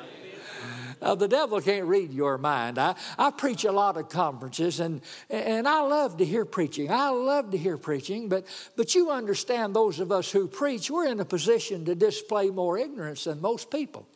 The 1.16 1.26
devil 1.26 1.60
can't 1.60 1.86
read 1.86 2.12
your 2.12 2.38
mind. 2.38 2.78
I, 2.78 2.94
I 3.18 3.32
preach 3.32 3.64
a 3.64 3.72
lot 3.72 3.96
of 3.96 4.08
conferences, 4.08 4.78
and, 4.78 5.00
and 5.28 5.66
I 5.66 5.80
love 5.80 6.18
to 6.18 6.24
hear 6.24 6.44
preaching. 6.44 6.92
I 6.92 7.08
love 7.08 7.50
to 7.50 7.58
hear 7.58 7.76
preaching, 7.76 8.28
but, 8.28 8.46
but 8.76 8.94
you 8.94 9.10
understand, 9.10 9.74
those 9.74 9.98
of 9.98 10.12
us 10.12 10.30
who 10.30 10.46
preach, 10.46 10.92
we're 10.92 11.08
in 11.08 11.18
a 11.18 11.24
position 11.24 11.84
to 11.86 11.96
display 11.96 12.50
more 12.50 12.78
ignorance 12.78 13.24
than 13.24 13.40
most 13.40 13.68
people 13.68 14.06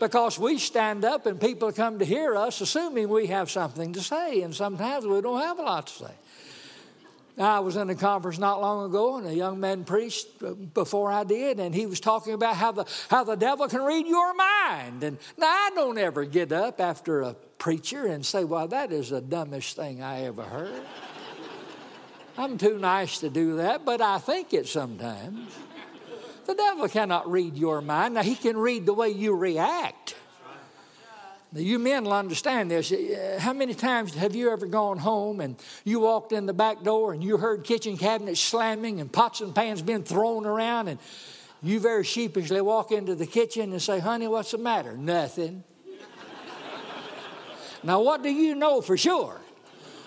because 0.00 0.38
we 0.38 0.58
stand 0.58 1.04
up 1.04 1.26
and 1.26 1.40
people 1.40 1.70
come 1.70 1.98
to 1.98 2.04
hear 2.04 2.34
us 2.34 2.60
assuming 2.60 3.08
we 3.08 3.26
have 3.26 3.50
something 3.50 3.92
to 3.92 4.00
say, 4.00 4.42
and 4.42 4.54
sometimes 4.54 5.06
we 5.06 5.20
don't 5.20 5.40
have 5.40 5.58
a 5.58 5.62
lot 5.62 5.86
to 5.86 5.92
say. 5.92 6.12
I 7.38 7.60
was 7.60 7.76
in 7.76 7.88
a 7.88 7.94
conference 7.94 8.38
not 8.38 8.60
long 8.60 8.86
ago, 8.90 9.16
and 9.16 9.26
a 9.26 9.34
young 9.34 9.60
man 9.60 9.84
preached 9.84 10.26
before 10.74 11.10
I 11.10 11.24
did, 11.24 11.58
and 11.58 11.74
he 11.74 11.86
was 11.86 12.00
talking 12.00 12.34
about 12.34 12.56
how 12.56 12.72
the, 12.72 12.84
how 13.08 13.24
the 13.24 13.36
devil 13.36 13.66
can 13.68 13.82
read 13.82 14.06
your 14.06 14.34
mind. 14.34 15.02
And 15.04 15.16
now 15.38 15.46
I 15.46 15.70
don't 15.74 15.96
ever 15.96 16.24
get 16.24 16.52
up 16.52 16.80
after 16.80 17.22
a 17.22 17.34
preacher 17.58 18.06
and 18.06 18.26
say, 18.26 18.44
Well, 18.44 18.68
that 18.68 18.92
is 18.92 19.10
the 19.10 19.20
dumbest 19.20 19.76
thing 19.76 20.02
I 20.02 20.24
ever 20.24 20.42
heard. 20.42 20.82
I'm 22.36 22.58
too 22.58 22.78
nice 22.78 23.18
to 23.20 23.30
do 23.30 23.56
that, 23.56 23.84
but 23.84 24.00
I 24.00 24.18
think 24.18 24.52
it 24.52 24.66
sometimes. 24.66 25.50
The 26.46 26.54
devil 26.54 26.88
cannot 26.88 27.30
read 27.30 27.56
your 27.56 27.80
mind. 27.80 28.14
Now, 28.14 28.22
he 28.22 28.34
can 28.34 28.56
read 28.56 28.86
the 28.86 28.94
way 28.94 29.10
you 29.10 29.34
react. 29.34 30.14
Now, 31.52 31.60
you 31.60 31.78
men 31.78 32.04
will 32.04 32.12
understand 32.12 32.70
this. 32.70 32.92
Uh, 32.92 33.38
how 33.40 33.52
many 33.52 33.74
times 33.74 34.14
have 34.14 34.36
you 34.36 34.52
ever 34.52 34.66
gone 34.66 34.98
home 34.98 35.40
and 35.40 35.56
you 35.84 35.98
walked 35.98 36.32
in 36.32 36.46
the 36.46 36.52
back 36.52 36.82
door 36.82 37.12
and 37.12 37.24
you 37.24 37.38
heard 37.38 37.64
kitchen 37.64 37.96
cabinets 37.96 38.40
slamming 38.40 39.00
and 39.00 39.12
pots 39.12 39.40
and 39.40 39.54
pans 39.54 39.82
being 39.82 40.04
thrown 40.04 40.46
around 40.46 40.88
and 40.88 41.00
you 41.62 41.80
very 41.80 42.04
sheepishly 42.04 42.60
walk 42.60 42.92
into 42.92 43.14
the 43.14 43.26
kitchen 43.26 43.72
and 43.72 43.82
say, 43.82 43.98
honey, 43.98 44.28
what's 44.28 44.52
the 44.52 44.58
matter? 44.58 44.96
Nothing. 44.96 45.64
now, 47.82 48.00
what 48.00 48.22
do 48.22 48.30
you 48.30 48.54
know 48.54 48.80
for 48.80 48.96
sure? 48.96 49.40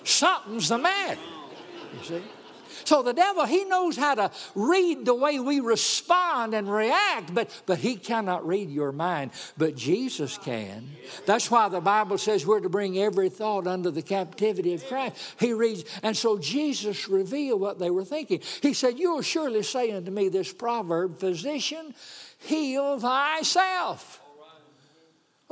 Something's 0.06 0.70
the 0.70 0.78
matter. 0.78 1.20
You 1.98 2.04
see? 2.04 2.24
So 2.86 3.04
the 3.04 3.14
devil, 3.14 3.46
he 3.46 3.66
knows 3.66 3.98
how 3.98 4.16
to 4.16 4.32
read 4.56 5.06
the 5.06 5.14
way 5.14 5.40
we 5.40 5.60
respond 5.60 6.54
and 6.54 6.72
react, 6.72 7.34
but, 7.34 7.50
but 7.66 7.80
he 7.80 7.96
cannot 7.96 8.46
read 8.46 8.70
your 8.70 8.92
mind. 8.92 9.32
But 9.58 9.76
Jesus 9.76 10.38
can. 10.38 10.90
That's 11.26 11.52
why 11.52 11.70
the 11.70 11.82
Bible 11.82 12.18
says 12.18 12.46
we're 12.46 12.60
to 12.60 12.70
bring 12.70 12.98
every 12.98 13.30
thought 13.30 13.68
under 13.68 13.92
the 13.92 14.02
captivity 14.02 14.74
of 14.74 14.86
Christ. 14.88 15.16
He 15.40 15.54
reads, 15.54 15.84
and 16.02 16.16
so 16.16 16.38
Jesus 16.38 17.08
revealed 17.08 17.62
what 17.62 17.80
they 17.80 17.90
were 17.90 18.06
thinking. 18.06 18.42
He 18.62 18.74
said, 18.74 19.00
You 19.00 19.16
will 19.16 19.22
surely 19.22 19.64
say 19.64 19.92
unto 19.92 20.12
me 20.12 20.30
this 20.30 20.52
proverb, 20.54 21.20
Physician, 21.20 21.94
heal 22.40 23.00
thyself. 23.00 24.23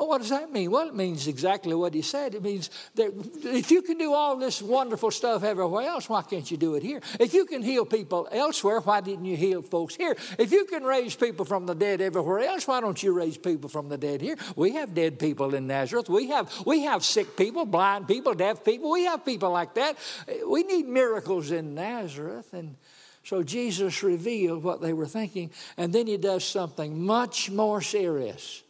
Well, 0.02 0.10
what 0.10 0.22
does 0.22 0.32
that 0.32 0.52
mean? 0.52 0.72
Well, 0.72 0.88
it 0.88 0.96
means 0.96 1.28
exactly 1.28 1.76
what 1.76 1.94
he 1.94 2.02
said. 2.02 2.34
It 2.34 2.42
means 2.42 2.72
that 2.96 3.14
if 3.44 3.70
you 3.70 3.84
can 3.84 4.00
do 4.00 4.16
all 4.16 4.36
this 4.36 4.60
wonderful 4.60 5.12
stuff 5.12 5.44
everywhere 5.44 5.88
else, 5.88 6.10
why 6.10 6.24
can't 6.24 6.50
you 6.50 6.58
do 6.58 6.74
it 6.74 6.82
here? 6.82 7.02
If 7.20 7.36
you 7.36 7.46
can 7.46 7.62
heal 7.62 7.86
people 7.86 8.28
elsewhere, 8.32 8.80
why 8.80 9.02
didn't 9.02 9.26
you 9.26 9.38
heal 9.38 9.62
folks 9.62 9.94
here? 9.94 10.16
If 10.40 10.52
you 10.52 10.66
can 10.66 10.84
raise 10.84 11.16
people 11.16 11.46
from 11.46 11.68
the 11.68 11.76
dead 11.76 12.02
everywhere 12.02 12.40
else, 12.40 12.68
why 12.68 12.82
don't 12.82 13.04
you 13.04 13.14
raise 13.14 13.38
people 13.38 13.70
from 13.70 13.90
the 13.90 13.98
dead 14.00 14.22
here? 14.22 14.38
We 14.56 14.74
have 14.74 14.96
dead 14.96 15.20
people 15.20 15.54
in 15.54 15.68
Nazareth. 15.68 16.10
We 16.10 16.30
have, 16.30 16.52
we 16.66 16.82
have 16.86 17.06
sick 17.06 17.38
people, 17.38 17.68
blind 17.68 18.08
people, 18.08 18.34
deaf 18.34 18.66
people. 18.66 18.90
We 18.90 19.06
have 19.06 19.24
people 19.24 19.52
like 19.52 19.76
that. 19.76 19.98
We 20.48 20.64
need 20.64 20.88
miracles 20.88 21.52
in 21.52 21.76
Nazareth. 21.76 22.52
And 22.54 22.76
so 23.24 23.44
Jesus 23.44 24.02
revealed 24.02 24.64
what 24.64 24.82
they 24.82 24.94
were 24.94 25.06
thinking, 25.06 25.52
and 25.78 25.94
then 25.94 26.08
he 26.08 26.18
does 26.18 26.44
something 26.44 27.06
much 27.06 27.52
more 27.52 27.82
serious 27.82 28.64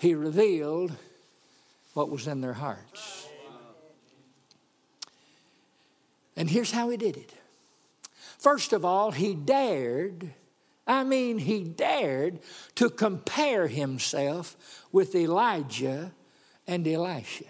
he 0.00 0.14
revealed 0.14 0.96
what 1.92 2.08
was 2.08 2.26
in 2.26 2.40
their 2.40 2.54
hearts. 2.54 3.28
And 6.34 6.48
here's 6.48 6.72
how 6.72 6.88
he 6.88 6.96
did 6.96 7.18
it. 7.18 7.34
First 8.38 8.72
of 8.72 8.82
all, 8.82 9.10
he 9.10 9.34
dared, 9.34 10.32
I 10.86 11.04
mean, 11.04 11.36
he 11.36 11.64
dared 11.64 12.38
to 12.76 12.88
compare 12.88 13.68
himself 13.68 14.56
with 14.90 15.14
Elijah 15.14 16.12
and 16.66 16.88
Elisha. 16.88 17.44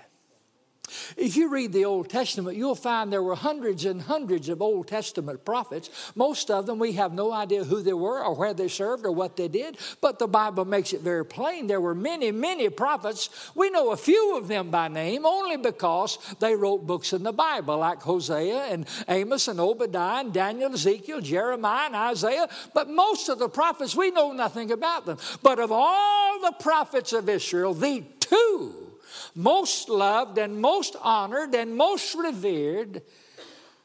If 1.16 1.37
you 1.37 1.48
read 1.48 1.72
the 1.72 1.85
Old 1.85 2.09
Testament, 2.09 2.57
you'll 2.57 2.74
find 2.74 3.12
there 3.12 3.22
were 3.22 3.35
hundreds 3.35 3.85
and 3.85 4.03
hundreds 4.03 4.48
of 4.48 4.62
Old 4.62 4.88
Testament 4.88 5.44
prophets. 5.44 5.90
Most 6.14 6.50
of 6.50 6.66
them, 6.66 6.79
we 6.79 6.92
have 6.92 7.12
no 7.12 7.33
idea 7.33 7.64
who 7.64 7.83
they 7.83 7.92
were 7.92 8.24
or 8.24 8.35
where 8.35 8.55
they 8.55 8.68
served 8.68 9.05
or 9.05 9.12
what 9.12 9.37
they 9.37 9.48
did, 9.48 9.79
but 10.00 10.18
the 10.18 10.29
Bible 10.29 10.64
makes 10.64 10.92
it 10.92 11.00
very 11.00 11.24
plain. 11.24 11.66
There 11.66 11.81
were 11.81 11.94
many, 11.94 12.33
many 12.33 12.68
prophets. 12.68 13.31
We 13.55 13.70
know 13.70 13.90
a 13.90 13.96
few 13.96 14.37
of 14.37 14.48
them 14.48 14.70
by 14.70 14.88
name 14.88 15.24
only 15.26 15.57
because 15.57 16.18
they 16.40 16.55
wrote 16.55 16.87
books 16.87 17.12
in 17.12 17.22
the 17.22 17.33
Bible, 17.33 17.79
like 17.79 18.03
Hosea 18.03 18.64
and 18.64 18.87
Amos 19.09 19.48
and 19.48 19.61
Obadiah 19.61 20.20
and 20.20 20.33
Daniel, 20.33 20.72
Ezekiel, 20.72 21.20
Jeremiah, 21.20 21.87
and 21.87 21.96
Isaiah. 21.96 22.48
But 22.74 22.88
most 22.88 23.29
of 23.29 23.38
the 23.38 23.48
prophets, 23.48 23.96
we 23.96 24.11
know 24.11 24.33
nothing 24.33 24.70
about 24.70 25.07
them. 25.07 25.18
But 25.42 25.59
of 25.59 25.70
all 25.72 26.40
the 26.40 26.53
prophets 26.61 27.12
of 27.12 27.29
Israel, 27.29 27.74
the 27.74 28.05
two 28.20 28.89
most 29.35 29.88
loved 29.88 30.38
and 30.38 30.61
most 30.61 30.96
honored 31.01 31.55
and 31.55 31.77
most 31.77 32.14
revered 32.14 33.03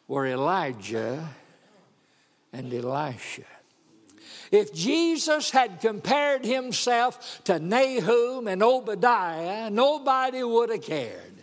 were 0.07 0.25
Elijah 0.25 1.27
and 2.53 2.73
Elisha. 2.73 3.43
If 4.51 4.73
Jesus 4.73 5.51
had 5.51 5.81
compared 5.81 6.45
himself 6.45 7.43
to 7.45 7.59
Nahum 7.59 8.47
and 8.47 8.63
Obadiah, 8.63 9.69
nobody 9.69 10.43
would 10.43 10.69
have 10.69 10.81
cared. 10.81 11.33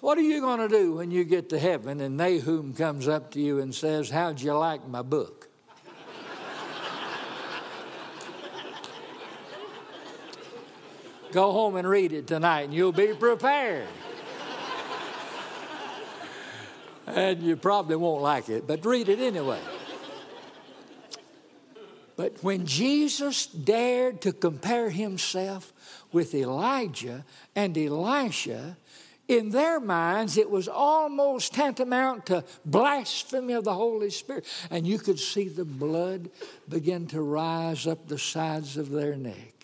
What 0.00 0.16
are 0.16 0.22
you 0.22 0.40
going 0.40 0.60
to 0.60 0.68
do 0.68 0.94
when 0.94 1.10
you 1.10 1.24
get 1.24 1.48
to 1.50 1.58
heaven 1.58 2.00
and 2.00 2.16
Nahum 2.16 2.72
comes 2.72 3.08
up 3.08 3.32
to 3.32 3.40
you 3.40 3.58
and 3.58 3.74
says, 3.74 4.10
How'd 4.10 4.40
you 4.40 4.52
like 4.52 4.86
my 4.88 5.02
book? 5.02 5.37
Go 11.32 11.52
home 11.52 11.76
and 11.76 11.88
read 11.88 12.12
it 12.12 12.26
tonight, 12.26 12.62
and 12.62 12.74
you'll 12.74 12.92
be 12.92 13.14
prepared. 13.14 13.86
and 17.06 17.42
you 17.42 17.56
probably 17.56 17.96
won't 17.96 18.22
like 18.22 18.48
it, 18.48 18.66
but 18.66 18.84
read 18.84 19.08
it 19.08 19.20
anyway. 19.20 19.60
But 22.16 22.42
when 22.42 22.66
Jesus 22.66 23.46
dared 23.46 24.20
to 24.22 24.32
compare 24.32 24.90
himself 24.90 25.72
with 26.10 26.34
Elijah 26.34 27.24
and 27.54 27.78
Elisha, 27.78 28.76
in 29.28 29.50
their 29.50 29.78
minds, 29.78 30.38
it 30.38 30.50
was 30.50 30.68
almost 30.68 31.52
tantamount 31.52 32.26
to 32.26 32.44
blasphemy 32.64 33.52
of 33.52 33.64
the 33.64 33.74
Holy 33.74 34.10
Spirit. 34.10 34.46
And 34.70 34.86
you 34.86 34.98
could 34.98 35.18
see 35.18 35.48
the 35.48 35.66
blood 35.66 36.30
begin 36.66 37.06
to 37.08 37.20
rise 37.20 37.86
up 37.86 38.08
the 38.08 38.18
sides 38.18 38.78
of 38.78 38.90
their 38.90 39.14
neck. 39.14 39.57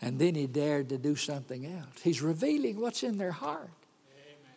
And 0.00 0.18
then 0.18 0.34
he 0.34 0.46
dared 0.46 0.88
to 0.90 0.98
do 0.98 1.16
something 1.16 1.66
else. 1.66 2.02
He's 2.02 2.22
revealing 2.22 2.80
what's 2.80 3.02
in 3.02 3.18
their 3.18 3.32
heart. 3.32 3.70
Amen. 4.12 4.56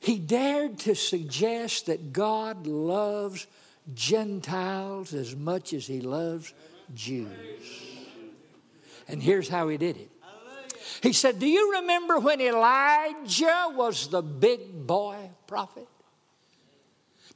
He 0.00 0.18
dared 0.18 0.78
to 0.80 0.94
suggest 0.94 1.86
that 1.86 2.12
God 2.12 2.66
loves 2.66 3.46
Gentiles 3.94 5.12
as 5.12 5.36
much 5.36 5.72
as 5.72 5.86
he 5.86 6.00
loves 6.00 6.54
Jews. 6.94 7.28
And 9.08 9.22
here's 9.22 9.48
how 9.48 9.68
he 9.68 9.76
did 9.76 9.96
it. 9.96 10.10
He 11.02 11.12
said, 11.12 11.38
Do 11.38 11.46
you 11.46 11.74
remember 11.80 12.18
when 12.18 12.40
Elijah 12.40 13.72
was 13.74 14.08
the 14.08 14.22
big 14.22 14.86
boy 14.86 15.30
prophet? 15.46 15.88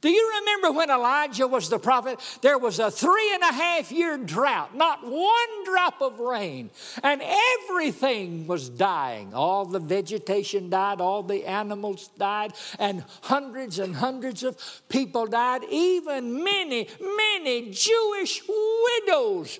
Do 0.01 0.09
you 0.09 0.39
remember 0.39 0.71
when 0.71 0.89
Elijah 0.89 1.47
was 1.47 1.69
the 1.69 1.79
prophet? 1.79 2.19
There 2.41 2.57
was 2.57 2.79
a 2.79 2.91
three 2.91 3.33
and 3.33 3.43
a 3.43 3.51
half 3.51 3.91
year 3.91 4.17
drought, 4.17 4.75
not 4.75 5.03
one 5.03 5.65
drop 5.65 6.01
of 6.01 6.19
rain, 6.19 6.69
and 7.03 7.21
everything 7.23 8.47
was 8.47 8.69
dying. 8.69 9.33
All 9.33 9.65
the 9.65 9.79
vegetation 9.79 10.69
died, 10.69 11.01
all 11.01 11.23
the 11.23 11.45
animals 11.45 12.09
died, 12.17 12.53
and 12.77 13.03
hundreds 13.21 13.79
and 13.79 13.95
hundreds 13.95 14.43
of 14.43 14.57
people 14.89 15.25
died. 15.25 15.61
Even 15.69 16.43
many, 16.43 16.87
many 16.99 17.71
Jewish 17.71 18.43
widows 18.47 19.59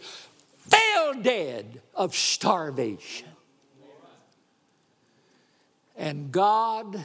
fell 0.68 1.14
dead 1.16 1.82
of 1.96 2.14
starvation. 2.16 3.28
And 5.96 6.32
God 6.32 7.02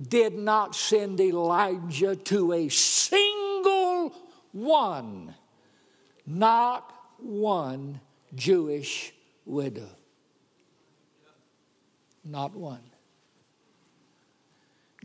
did 0.00 0.34
not 0.34 0.74
send 0.74 1.20
Elijah 1.20 2.16
to 2.16 2.52
a 2.52 2.68
single 2.68 4.14
one, 4.52 5.34
not 6.26 6.92
one 7.18 8.00
Jewish 8.34 9.14
widow. 9.44 9.88
Not 12.24 12.54
one. 12.54 12.82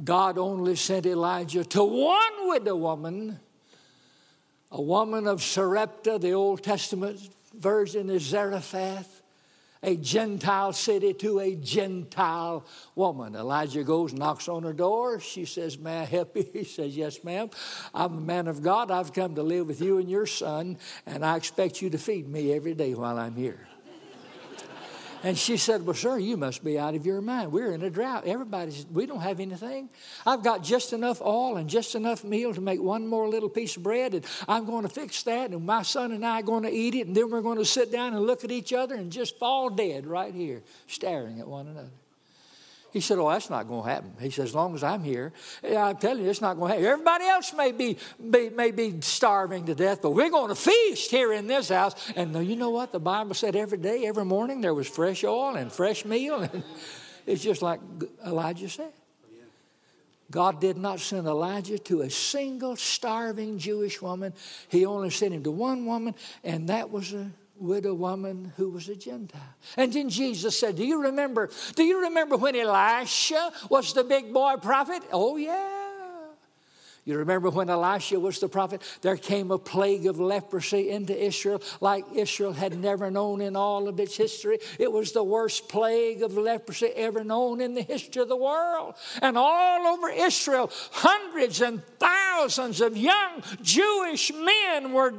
God 0.04 0.38
only 0.38 0.76
sent 0.76 1.06
Elijah 1.06 1.64
to 1.64 1.84
one 1.84 2.50
widow 2.50 2.76
woman, 2.76 3.40
a 4.72 4.82
woman 4.82 5.28
of 5.28 5.44
Sarepta, 5.44 6.18
the 6.18 6.32
Old 6.32 6.64
Testament 6.64 7.20
version 7.54 8.10
is 8.10 8.24
Zarephath 8.24 9.21
a 9.84 9.96
Gentile 9.98 10.74
city 10.74 11.14
to 11.14 11.40
a 11.40 11.56
Gentile 11.56 12.66
woman. 12.96 13.36
Elijah 13.36 13.84
goes, 13.84 14.14
knocks 14.14 14.48
on 14.48 14.64
her 14.64 14.74
door. 14.74 15.20
She 15.20 15.46
says, 15.46 15.78
May 15.78 16.00
I 16.00 16.06
help 16.06 16.36
you? 16.36 16.48
He 16.54 16.64
says, 16.64 16.96
Yes, 16.96 17.24
ma'am. 17.24 17.50
I'm 17.94 18.18
a 18.18 18.22
man 18.22 18.48
of 18.48 18.62
God. 18.62 18.92
I've 18.92 19.14
come 19.14 19.36
to 19.36 19.44
live 19.44 19.68
with 19.68 19.82
you 19.82 19.98
and 19.98 20.10
your 20.10 20.26
son, 20.26 20.78
and 21.06 21.26
I 21.26 21.38
expect 21.38 21.82
you 21.82 21.90
to 21.90 21.98
feed 21.98 22.28
me 22.28 22.54
every 22.54 22.74
day 22.74 22.94
while 22.94 23.18
I'm 23.18 23.36
here. 23.36 23.68
And 25.24 25.38
she 25.38 25.58
said, 25.58 25.86
Well, 25.86 25.94
sir, 25.94 26.18
you 26.18 26.36
must 26.36 26.64
be 26.64 26.80
out 26.80 26.96
of 26.96 27.06
your 27.06 27.22
mind. 27.22 27.52
We're 27.52 27.74
in 27.74 27.84
a 27.84 27.90
drought. 27.90 28.26
Everybody's, 28.26 28.86
we 28.92 29.06
don't 29.06 29.22
have 29.22 29.40
anything. 29.40 29.90
I've 30.26 30.44
got 30.44 30.64
just 30.64 30.94
enough 30.94 31.22
oil 31.22 31.58
and 31.58 31.70
just 31.70 31.94
enough 31.94 32.24
meal 32.24 32.54
to 32.54 32.62
make 32.62 32.82
one 32.82 33.08
more 33.08 33.28
little 33.28 33.50
piece 33.50 33.78
of 33.78 33.84
bread, 33.84 34.16
and 34.16 34.26
I'm 34.48 34.66
going 34.66 34.84
to 34.84 34.90
fix 34.90 35.24
that, 35.24 35.52
and 35.52 35.66
my 35.66 35.84
son 35.84 36.12
and 36.12 36.26
I 36.26 36.40
are 36.40 36.44
going 36.44 36.64
to 36.64 36.72
eat 36.72 36.96
it, 36.96 37.08
and 37.08 37.16
then 37.16 37.30
we're 37.30 37.42
going 37.42 37.60
to 37.60 37.66
sit 37.66 37.92
down 37.92 38.14
and 38.14 38.26
look 38.26 38.44
at 38.44 38.52
each 38.52 38.74
other 38.74 38.96
and 38.96 39.12
just 39.12 39.38
fall 39.38 39.70
dead 39.70 40.08
right 40.08 40.34
here, 40.34 40.64
staring 40.88 41.40
at 41.40 41.48
one 41.48 41.68
another. 41.68 41.92
He 42.92 43.00
said, 43.00 43.18
Oh, 43.18 43.30
that's 43.30 43.50
not 43.50 43.68
going 43.68 43.84
to 43.84 43.90
happen. 43.90 44.14
He 44.20 44.30
said, 44.30 44.46
As 44.46 44.56
long 44.56 44.76
as 44.76 44.84
I'm 44.84 45.04
here, 45.04 45.32
I'm 45.64 45.98
telling 45.98 46.24
you, 46.24 46.30
it's 46.30 46.42
not 46.42 46.58
going 46.58 46.72
to 46.72 46.76
happen. 46.76 46.92
Everybody 46.92 47.26
else 47.26 47.54
may 47.54 47.72
be, 47.72 47.98
be, 48.30 48.50
may 48.50 48.72
be 48.72 49.00
starving 49.02 49.66
to 49.66 49.76
death, 49.76 50.02
but 50.02 50.12
we're 50.12 50.30
going 50.30 50.50
to 50.50 50.56
feast 50.56 51.12
here 51.12 51.32
in 51.34 51.48
this 51.48 51.70
house. 51.70 52.12
And 52.16 52.46
you 52.46 52.56
know 52.56 52.70
what? 52.70 52.92
The 52.92 53.00
Bible 53.00 53.34
said 53.34 53.56
every 53.56 53.78
day, 53.78 54.06
every 54.06 54.26
morning, 54.26 54.62
there 54.62 54.74
was 54.74 54.88
fresh 54.88 55.24
oil 55.24 55.56
and 55.56 55.72
fresh 55.72 56.06
meal. 56.06 56.42
And 56.42 56.64
it's 57.26 57.44
just 57.44 57.62
like 57.62 57.80
Elijah 58.26 58.70
said. 58.70 58.92
God 60.30 60.62
did 60.62 60.78
not 60.78 61.02
send 61.02 61.28
Elijah 61.28 61.78
to 61.78 62.02
a 62.02 62.10
single 62.10 62.78
starving 62.78 63.58
Jewish 63.58 64.02
woman. 64.02 64.34
He 64.70 64.86
only 64.86 65.10
sent 65.10 65.34
him 65.34 65.44
to 65.44 65.52
one 65.52 65.86
woman, 65.86 66.16
and 66.42 66.70
that 66.70 66.90
was 66.90 67.12
a 67.12 67.30
widow 67.62 67.94
woman 67.94 68.54
who 68.58 68.70
was 68.70 68.90
a 68.90 68.96
Gentile. 68.96 69.42
And 69.78 69.94
then 69.94 70.10
Jesus 70.10 70.60
said, 70.60 70.76
Do 70.76 70.86
you 70.86 71.04
remember? 71.04 71.50
Do 71.76 71.84
you 71.84 72.04
remember 72.04 72.38
when 72.38 72.56
Elisha 72.56 73.52
was 73.70 73.94
the 73.94 74.04
big 74.04 74.34
boy 74.34 74.56
prophet? 74.58 75.04
Oh, 75.12 75.38
yeah. 75.38 75.81
You 77.04 77.18
remember 77.18 77.50
when 77.50 77.68
Elisha 77.68 78.20
was 78.20 78.40
the 78.40 78.48
prophet? 78.48 78.84
There 79.02 79.18
came 79.18 79.50
a 79.50 79.58
plague 79.58 80.06
of 80.06 80.20
leprosy 80.20 80.92
into 80.92 81.18
Israel 81.20 81.60
like 81.80 82.06
Israel 82.14 82.54
had 82.54 82.78
never 82.78 83.10
known 83.10 83.42
in 83.42 83.56
all 83.56 83.88
of 83.88 84.00
its 84.00 84.16
history. 84.16 84.60
It 84.78 84.92
was 84.92 85.12
the 85.12 85.24
worst 85.24 85.68
plague 85.68 86.22
of 86.22 86.38
leprosy 86.38 86.90
ever 86.96 87.24
known 87.24 87.60
in 87.60 87.74
the 87.74 87.82
history 87.82 88.22
of 88.22 88.30
the 88.30 88.36
world. 88.36 88.94
And 89.20 89.36
all 89.36 89.88
over 89.88 90.10
Israel, 90.10 90.70
hundreds 90.92 91.60
and 91.62 91.84
thousands 91.98 92.82
of 92.82 92.96
young 92.96 93.42
Jewish 93.64 94.32
men 94.32 94.94
were 94.94 95.16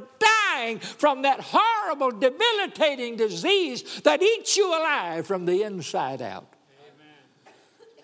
dying 0.53 0.79
from 0.79 1.23
that 1.23 1.41
horrible, 1.41 2.11
debilitating 2.11 3.17
disease 3.17 4.01
that 4.03 4.23
eats 4.23 4.55
you 4.55 4.69
alive 4.69 5.27
from 5.27 5.45
the 5.45 5.63
inside 5.63 6.21
out. 6.21 6.47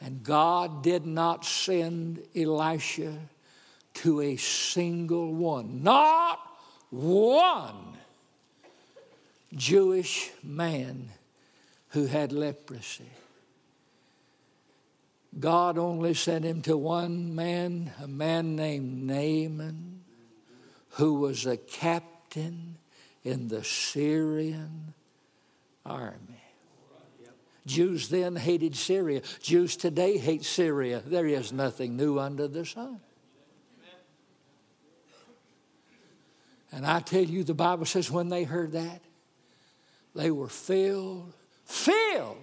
And 0.01 0.21
God 0.21 0.83
did 0.83 1.05
not 1.05 1.45
send 1.45 2.23
Elisha 2.35 3.17
to 3.95 4.21
a 4.21 4.37
single 4.37 5.33
one, 5.33 5.83
not 5.83 6.39
one 6.89 7.97
Jewish 9.53 10.31
man 10.43 11.09
who 11.89 12.05
had 12.05 12.31
leprosy. 12.31 13.11
God 15.37 15.77
only 15.77 16.13
sent 16.13 16.45
him 16.45 16.61
to 16.63 16.75
one 16.75 17.35
man, 17.35 17.91
a 18.01 18.07
man 18.07 18.55
named 18.55 19.03
Naaman, 19.03 20.01
who 20.91 21.15
was 21.15 21.45
a 21.45 21.57
captain 21.57 22.77
in 23.23 23.47
the 23.47 23.63
Syrian 23.63 24.93
army. 25.85 26.43
Jews 27.65 28.09
then 28.09 28.35
hated 28.35 28.75
Syria. 28.75 29.21
Jews 29.41 29.75
today 29.75 30.17
hate 30.17 30.43
Syria. 30.43 31.03
There 31.05 31.27
is 31.27 31.53
nothing 31.53 31.95
new 31.95 32.17
under 32.19 32.47
the 32.47 32.65
sun. 32.65 32.99
And 36.71 36.85
I 36.85 36.99
tell 36.99 37.23
you, 37.23 37.43
the 37.43 37.53
Bible 37.53 37.85
says 37.85 38.11
when 38.11 38.29
they 38.29 38.43
heard 38.43 38.73
that, 38.73 39.01
they 40.15 40.31
were 40.31 40.49
filled, 40.49 41.33
filled 41.65 42.37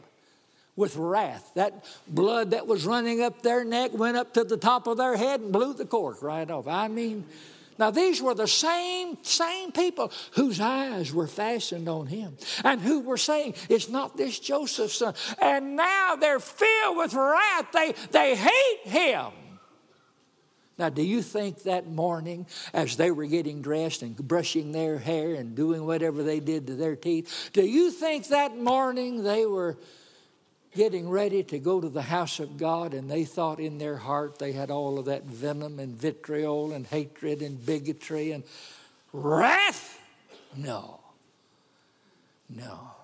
with 0.75 0.97
wrath. 0.97 1.53
That 1.55 1.85
blood 2.07 2.51
that 2.51 2.67
was 2.67 2.85
running 2.85 3.23
up 3.23 3.43
their 3.43 3.65
neck 3.65 3.93
went 3.95 4.17
up 4.17 4.35
to 4.35 4.45
the 4.45 4.57
top 4.57 4.87
of 4.87 4.99
their 4.99 5.17
head 5.17 5.41
and 5.41 5.53
blew 5.53 5.75
the 5.75 5.87
cork 5.87 6.23
right 6.23 6.49
off. 6.51 6.69
I 6.69 6.89
mean, 6.89 7.25
now 7.79 7.91
these 7.91 8.23
were 8.23 8.35
the 8.35 8.49
same 8.49 9.19
same 9.23 9.73
people 9.73 10.11
whose 10.33 10.61
eyes 10.61 11.13
were 11.13 11.27
fastened 11.27 11.89
on 11.89 12.07
him 12.07 12.37
and 12.65 12.81
who 12.81 13.01
were 13.01 13.19
saying, 13.19 13.55
"It's 13.69 13.89
not 13.89 14.17
this 14.17 14.39
Joseph's 14.39 14.97
son." 14.97 15.15
And 15.41 15.77
now 15.77 16.17
they're 16.17 16.41
filled 16.41 16.97
with 16.97 17.15
wrath. 17.15 17.73
They 17.73 17.95
they 18.13 18.35
hate 18.35 18.81
him. 18.85 19.33
Now, 20.79 20.91
do 20.91 21.03
you 21.03 21.23
think 21.23 21.63
that 21.63 21.87
morning, 21.87 22.47
as 22.75 22.97
they 22.97 23.11
were 23.11 23.25
getting 23.25 23.63
dressed 23.63 24.03
and 24.03 24.17
brushing 24.17 24.73
their 24.73 24.99
hair 24.99 25.35
and 25.35 25.55
doing 25.55 25.87
whatever 25.87 26.23
they 26.23 26.39
did 26.39 26.67
to 26.67 26.75
their 26.75 26.97
teeth, 26.97 27.51
do 27.55 27.65
you 27.65 27.91
think 27.91 28.29
that 28.29 28.59
morning 28.59 29.23
they 29.23 29.47
were 29.47 29.79
getting 30.75 31.09
ready 31.09 31.43
to 31.43 31.59
go 31.59 31.81
to 31.81 31.89
the 31.89 32.03
house 32.03 32.39
of 32.39 32.59
God 32.59 32.93
and 32.93 33.11
they 33.11 33.25
thought 33.25 33.59
in 33.59 33.79
their 33.79 33.97
heart 33.97 34.39
they 34.39 34.53
had 34.53 34.71
all 34.71 34.99
of 34.99 35.07
that 35.07 35.25
venom 35.25 35.79
and 35.79 35.97
vitriol 35.97 36.73
and 36.73 36.87
hatred 36.87 37.41
and 37.41 37.65
bigotry 37.65 38.33
and 38.33 38.45
wrath? 39.15 39.99
No. 40.55 41.01
No. 42.51 42.96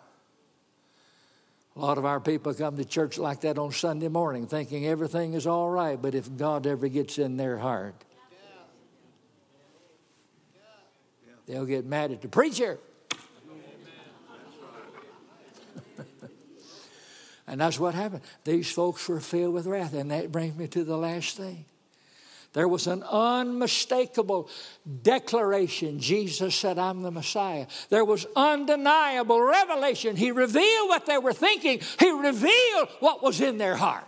A 1.74 1.80
lot 1.80 1.96
of 1.96 2.04
our 2.04 2.20
people 2.20 2.52
come 2.52 2.76
to 2.76 2.84
church 2.84 3.16
like 3.16 3.40
that 3.42 3.58
on 3.58 3.72
Sunday 3.72 4.08
morning 4.08 4.46
thinking 4.46 4.86
everything 4.86 5.32
is 5.32 5.46
all 5.46 5.70
right, 5.70 6.00
but 6.00 6.14
if 6.14 6.36
God 6.36 6.66
ever 6.66 6.88
gets 6.88 7.18
in 7.18 7.38
their 7.38 7.56
heart, 7.56 7.94
they'll 11.46 11.64
get 11.64 11.86
mad 11.86 12.12
at 12.12 12.20
the 12.20 12.28
preacher. 12.28 12.78
and 17.46 17.58
that's 17.60 17.78
what 17.78 17.94
happened. 17.94 18.22
These 18.44 18.70
folks 18.70 19.08
were 19.08 19.20
filled 19.20 19.54
with 19.54 19.66
wrath. 19.66 19.94
And 19.94 20.10
that 20.10 20.30
brings 20.30 20.54
me 20.56 20.68
to 20.68 20.84
the 20.84 20.98
last 20.98 21.38
thing. 21.38 21.64
There 22.52 22.68
was 22.68 22.86
an 22.86 23.02
unmistakable 23.02 24.50
declaration. 25.02 26.00
Jesus 26.00 26.54
said, 26.54 26.78
I'm 26.78 27.02
the 27.02 27.10
Messiah. 27.10 27.66
There 27.88 28.04
was 28.04 28.26
undeniable 28.36 29.40
revelation. 29.40 30.16
He 30.16 30.32
revealed 30.32 30.88
what 30.88 31.06
they 31.06 31.18
were 31.18 31.32
thinking, 31.32 31.80
He 31.98 32.10
revealed 32.10 32.88
what 33.00 33.22
was 33.22 33.40
in 33.40 33.56
their 33.56 33.76
heart. 33.76 34.06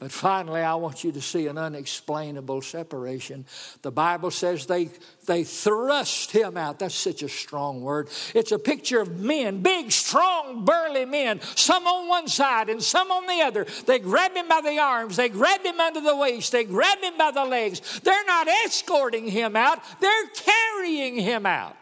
But 0.00 0.10
finally, 0.10 0.62
I 0.62 0.76
want 0.76 1.04
you 1.04 1.12
to 1.12 1.20
see 1.20 1.46
an 1.46 1.58
unexplainable 1.58 2.62
separation. 2.62 3.44
The 3.82 3.90
Bible 3.90 4.30
says 4.30 4.64
they, 4.64 4.88
they 5.26 5.44
thrust 5.44 6.30
him 6.30 6.56
out. 6.56 6.78
That's 6.78 6.94
such 6.94 7.22
a 7.22 7.28
strong 7.28 7.82
word. 7.82 8.08
It's 8.34 8.50
a 8.50 8.58
picture 8.58 9.00
of 9.00 9.20
men, 9.20 9.60
big, 9.60 9.92
strong, 9.92 10.64
burly 10.64 11.04
men, 11.04 11.42
some 11.54 11.86
on 11.86 12.08
one 12.08 12.28
side 12.28 12.70
and 12.70 12.82
some 12.82 13.10
on 13.10 13.26
the 13.26 13.42
other. 13.42 13.66
They 13.84 13.98
grab 13.98 14.32
him 14.32 14.48
by 14.48 14.62
the 14.62 14.78
arms, 14.78 15.16
they 15.16 15.28
grab 15.28 15.60
him 15.60 15.78
under 15.78 16.00
the 16.00 16.16
waist, 16.16 16.50
they 16.50 16.64
grab 16.64 16.98
him 17.00 17.18
by 17.18 17.30
the 17.30 17.44
legs. 17.44 18.00
They're 18.00 18.24
not 18.24 18.48
escorting 18.64 19.28
him 19.28 19.54
out, 19.54 19.80
they're 20.00 20.28
carrying 20.34 21.16
him 21.16 21.44
out. 21.44 21.76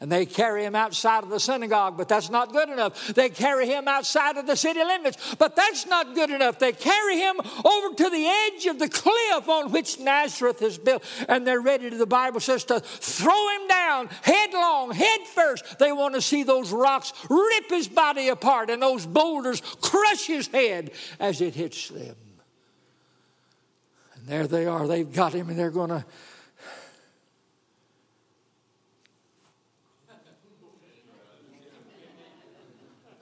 And 0.00 0.10
they 0.10 0.26
carry 0.26 0.64
him 0.64 0.74
outside 0.74 1.22
of 1.22 1.30
the 1.30 1.38
synagogue, 1.38 1.96
but 1.96 2.08
that's 2.08 2.28
not 2.28 2.52
good 2.52 2.68
enough. 2.68 3.14
They 3.14 3.28
carry 3.28 3.66
him 3.66 3.86
outside 3.86 4.36
of 4.36 4.46
the 4.46 4.56
city 4.56 4.82
limits, 4.82 5.36
but 5.36 5.54
that's 5.54 5.86
not 5.86 6.14
good 6.14 6.30
enough. 6.30 6.58
They 6.58 6.72
carry 6.72 7.18
him 7.18 7.36
over 7.64 7.94
to 7.94 8.10
the 8.10 8.26
edge 8.26 8.66
of 8.66 8.78
the 8.78 8.88
cliff 8.88 9.48
on 9.48 9.70
which 9.70 10.00
Nazareth 10.00 10.62
is 10.62 10.78
built, 10.78 11.04
and 11.28 11.46
they're 11.46 11.60
ready 11.60 11.90
to, 11.90 11.96
the 11.96 12.06
Bible 12.06 12.40
says, 12.40 12.64
to 12.64 12.80
throw 12.80 13.48
him 13.56 13.68
down 13.68 14.08
headlong, 14.22 14.90
head 14.90 15.20
first. 15.32 15.78
They 15.78 15.92
want 15.92 16.14
to 16.14 16.20
see 16.20 16.42
those 16.42 16.72
rocks 16.72 17.12
rip 17.30 17.70
his 17.70 17.88
body 17.88 18.28
apart 18.28 18.70
and 18.70 18.82
those 18.82 19.06
boulders 19.06 19.60
crush 19.80 20.26
his 20.26 20.48
head 20.48 20.90
as 21.20 21.40
it 21.40 21.54
hits 21.54 21.88
them. 21.88 22.16
And 24.16 24.26
there 24.26 24.46
they 24.46 24.66
are. 24.66 24.86
They've 24.86 25.10
got 25.10 25.32
him, 25.32 25.48
and 25.48 25.58
they're 25.58 25.70
going 25.70 25.90
to 25.90 26.04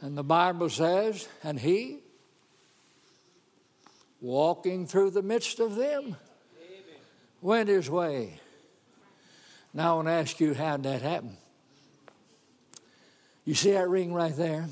And 0.02 0.18
the 0.18 0.24
Bible 0.24 0.68
says, 0.68 1.28
and 1.44 1.58
he, 1.60 2.00
walking 4.20 4.88
through 4.88 5.10
the 5.10 5.22
midst 5.22 5.60
of 5.60 5.76
them, 5.76 6.16
went 7.40 7.68
his 7.68 7.88
way. 7.88 8.40
Now 9.72 9.92
I 9.92 9.94
want 9.94 10.08
to 10.08 10.12
ask 10.12 10.40
you, 10.40 10.54
how 10.54 10.76
did 10.76 10.86
that 10.86 11.02
happen? 11.02 11.36
You 13.44 13.54
see 13.54 13.72
that 13.72 13.88
ring 13.88 14.12
right 14.12 14.36
there? 14.36 14.66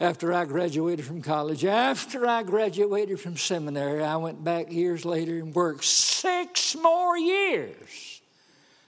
After 0.00 0.32
I 0.32 0.46
graduated 0.46 1.04
from 1.04 1.20
college, 1.20 1.64
after 1.64 2.26
I 2.26 2.42
graduated 2.42 3.20
from 3.20 3.36
seminary, 3.36 4.02
I 4.02 4.16
went 4.16 4.42
back 4.42 4.72
years 4.72 5.04
later 5.04 5.38
and 5.38 5.54
worked 5.54 5.84
six 5.84 6.74
more 6.74 7.18
years 7.18 8.22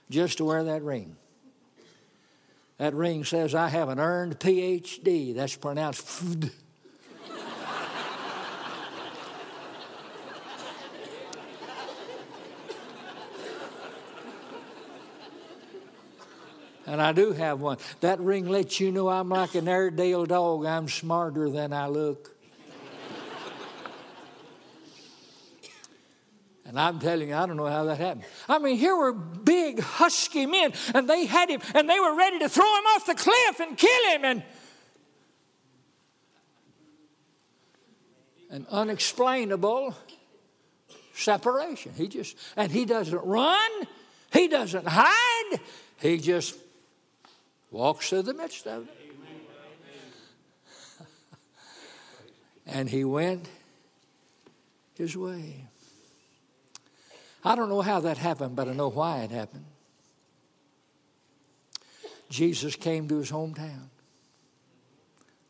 just 0.09 0.39
to 0.39 0.45
wear 0.45 0.63
that 0.63 0.81
ring. 0.81 1.15
That 2.77 2.93
ring 2.93 3.25
says, 3.25 3.55
I 3.55 3.69
have 3.69 3.89
an 3.89 3.99
earned 3.99 4.39
PhD. 4.39 5.35
That's 5.35 5.55
pronounced 5.57 6.05
FD. 6.05 6.51
and 16.85 17.01
I 17.01 17.11
do 17.13 17.33
have 17.33 17.59
one. 17.61 17.77
That 18.01 18.19
ring 18.19 18.47
lets 18.47 18.79
you 18.79 18.91
know 18.91 19.09
I'm 19.09 19.29
like 19.29 19.55
an 19.55 19.67
Airedale 19.67 20.27
dog. 20.27 20.65
I'm 20.65 20.87
smarter 20.87 21.49
than 21.49 21.73
I 21.73 21.87
look. 21.87 22.36
And 26.67 26.77
I'm 26.77 26.99
telling 26.99 27.29
you, 27.29 27.35
I 27.35 27.45
don't 27.45 27.55
know 27.55 27.65
how 27.65 27.85
that 27.85 27.97
happened. 27.97 28.25
I 28.49 28.59
mean, 28.59 28.77
here 28.77 28.95
were 28.95 29.13
big, 29.13 29.79
husky 29.79 30.45
men, 30.45 30.73
and 30.93 31.09
they 31.09 31.25
had 31.25 31.49
him, 31.49 31.61
and 31.73 31.89
they 31.89 31.97
were 31.97 32.13
ready 32.13 32.39
to 32.39 32.49
throw 32.49 32.65
him 32.65 32.83
off 32.93 33.05
the 33.05 33.15
cliff 33.15 33.59
and 33.61 33.77
kill 33.77 34.11
him. 34.11 34.25
And 34.25 34.43
an 38.49 38.65
unexplainable 38.69 39.95
separation. 41.13 41.93
He 41.95 42.07
just, 42.07 42.37
and 42.55 42.71
he 42.71 42.85
doesn't 42.85 43.23
run, 43.23 43.71
he 44.33 44.47
doesn't 44.47 44.87
hide, 44.87 45.59
he 45.99 46.17
just 46.17 46.55
walks 47.71 48.09
through 48.09 48.23
the 48.23 48.33
midst 48.33 48.67
of 48.67 48.87
it. 48.87 48.93
and 52.65 52.89
he 52.89 53.03
went 53.03 53.47
his 54.95 55.15
way. 55.15 55.67
I 57.47 57.55
don't 57.55 57.69
know 57.69 57.81
how 57.81 58.01
that 58.01 58.17
happened, 58.17 58.57
but 58.57 58.67
I 58.67 58.73
know 58.73 58.89
why 58.89 59.19
it 59.19 59.31
happened. 59.31 59.63
Jesus 62.29 62.75
came 62.75 63.07
to 63.07 63.19
his 63.19 63.31
hometown 63.31 63.87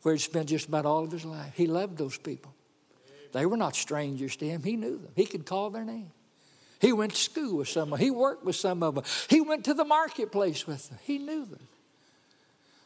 where 0.02 0.14
he 0.14 0.20
spent 0.20 0.48
just 0.48 0.68
about 0.68 0.86
all 0.86 1.02
of 1.02 1.10
his 1.10 1.24
life. 1.24 1.54
He 1.56 1.66
loved 1.66 1.98
those 1.98 2.16
people. 2.16 2.54
They 3.32 3.46
were 3.46 3.56
not 3.56 3.74
strangers 3.74 4.36
to 4.36 4.46
him. 4.46 4.62
He 4.62 4.76
knew 4.76 4.96
them. 4.96 5.10
He 5.16 5.26
could 5.26 5.44
call 5.44 5.70
their 5.70 5.84
name. 5.84 6.12
He 6.80 6.92
went 6.92 7.14
to 7.14 7.20
school 7.20 7.56
with 7.56 7.68
some 7.68 7.92
of 7.92 7.98
them. 7.98 8.06
He 8.06 8.12
worked 8.12 8.44
with 8.44 8.54
some 8.54 8.84
of 8.84 8.94
them. 8.94 9.02
He 9.28 9.40
went 9.40 9.64
to 9.64 9.74
the 9.74 9.84
marketplace 9.84 10.68
with 10.68 10.88
them. 10.88 11.00
He 11.02 11.18
knew 11.18 11.46
them. 11.46 11.66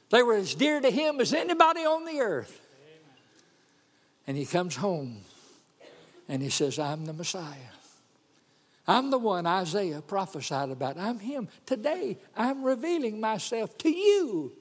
They 0.08 0.22
were 0.22 0.36
as 0.36 0.54
dear 0.54 0.80
to 0.80 0.90
him 0.90 1.20
as 1.20 1.34
anybody 1.34 1.80
on 1.80 2.06
the 2.06 2.20
earth. 2.20 2.62
And 4.26 4.38
he 4.38 4.46
comes 4.46 4.76
home 4.76 5.18
and 6.30 6.42
he 6.42 6.48
says, 6.48 6.78
I'm 6.78 7.04
the 7.04 7.12
Messiah. 7.12 7.72
I'm 8.86 9.10
the 9.10 9.18
one 9.18 9.46
Isaiah 9.46 10.00
prophesied 10.00 10.70
about. 10.70 10.98
I'm 10.98 11.18
him. 11.18 11.48
Today, 11.66 12.18
I'm 12.36 12.64
revealing 12.64 13.20
myself 13.20 13.78
to 13.78 13.90
you, 13.90 14.52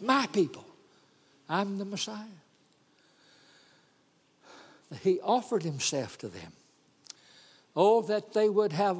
my 0.00 0.26
people. 0.32 0.64
I'm 1.48 1.78
the 1.78 1.84
Messiah. 1.84 2.24
He 5.02 5.20
offered 5.20 5.62
himself 5.62 6.16
to 6.18 6.28
them. 6.28 6.52
Oh, 7.74 8.02
that 8.02 8.32
they 8.32 8.48
would 8.48 8.72
have 8.72 8.98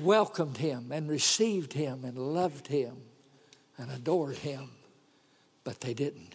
welcomed 0.00 0.56
him 0.56 0.90
and 0.90 1.08
received 1.08 1.72
him 1.72 2.04
and 2.04 2.16
loved 2.16 2.68
him 2.68 2.96
and 3.78 3.90
adored 3.90 4.38
him, 4.38 4.70
but 5.64 5.80
they 5.80 5.94
didn't. 5.94 6.34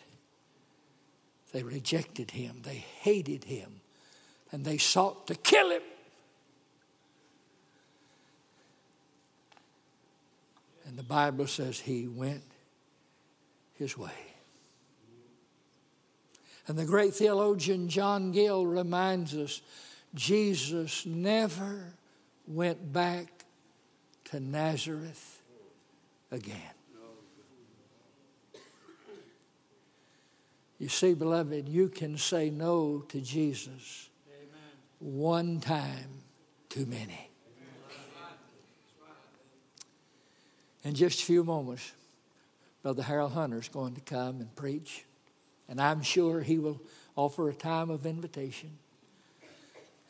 They 1.51 1.63
rejected 1.63 2.31
him, 2.31 2.61
they 2.63 2.85
hated 3.01 3.45
him, 3.45 3.81
and 4.51 4.63
they 4.63 4.77
sought 4.77 5.27
to 5.27 5.35
kill 5.35 5.71
him. 5.71 5.81
And 10.95 10.99
the 11.01 11.09
Bible 11.09 11.45
says 11.45 11.77
he 11.77 12.07
went 12.07 12.41
his 13.73 13.97
way. 13.97 14.33
And 16.69 16.77
the 16.77 16.85
great 16.85 17.13
theologian 17.13 17.89
John 17.89 18.31
Gill 18.31 18.65
reminds 18.65 19.35
us 19.35 19.61
Jesus 20.13 21.05
never 21.05 21.95
went 22.47 22.93
back 22.93 23.27
to 24.31 24.39
Nazareth 24.39 25.41
again. 26.31 26.61
You 30.79 30.87
see, 30.87 31.13
beloved, 31.13 31.67
you 31.67 31.89
can 31.89 32.17
say 32.17 32.49
no 32.49 32.99
to 33.09 33.19
Jesus 33.19 34.07
Amen. 34.29 35.17
one 35.17 35.59
time 35.59 36.21
too 36.69 36.85
many. 36.85 37.31
In 40.85 40.93
just 40.93 41.23
a 41.23 41.25
few 41.25 41.43
moments, 41.43 41.91
Brother 42.83 43.01
Harold 43.01 43.33
Hunter 43.33 43.57
is 43.57 43.67
going 43.67 43.95
to 43.95 44.01
come 44.01 44.39
and 44.39 44.55
preach, 44.55 45.03
and 45.67 45.81
I'm 45.81 46.03
sure 46.03 46.41
he 46.41 46.59
will 46.59 46.79
offer 47.15 47.49
a 47.49 47.53
time 47.53 47.89
of 47.89 48.05
invitation. 48.05 48.69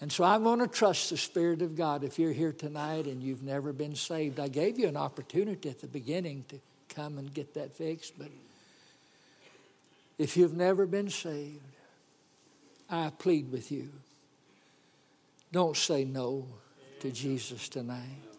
And 0.01 0.11
so 0.11 0.25
I'm 0.25 0.43
going 0.43 0.59
to 0.59 0.67
trust 0.67 1.09
the 1.09 1.17
Spirit 1.17 1.61
of 1.61 1.77
God. 1.77 2.03
If 2.03 2.19
you're 2.19 2.33
here 2.33 2.51
tonight 2.51 3.05
and 3.05 3.23
you've 3.23 3.41
never 3.41 3.71
been 3.71 3.95
saved, 3.95 4.37
I 4.37 4.49
gave 4.49 4.77
you 4.77 4.89
an 4.89 4.97
opportunity 4.97 5.69
at 5.69 5.79
the 5.79 5.87
beginning 5.87 6.43
to 6.49 6.59
come 6.89 7.17
and 7.17 7.33
get 7.33 7.53
that 7.53 7.73
fixed, 7.73 8.19
but 8.19 8.27
if 10.17 10.35
you've 10.35 10.55
never 10.55 10.85
been 10.85 11.09
saved, 11.09 11.61
I 12.89 13.11
plead 13.17 13.51
with 13.51 13.71
you. 13.71 13.89
Don't 15.51 15.77
say 15.77 16.03
no 16.03 16.47
to 16.99 17.11
Jesus 17.11 17.69
tonight. 17.69 18.34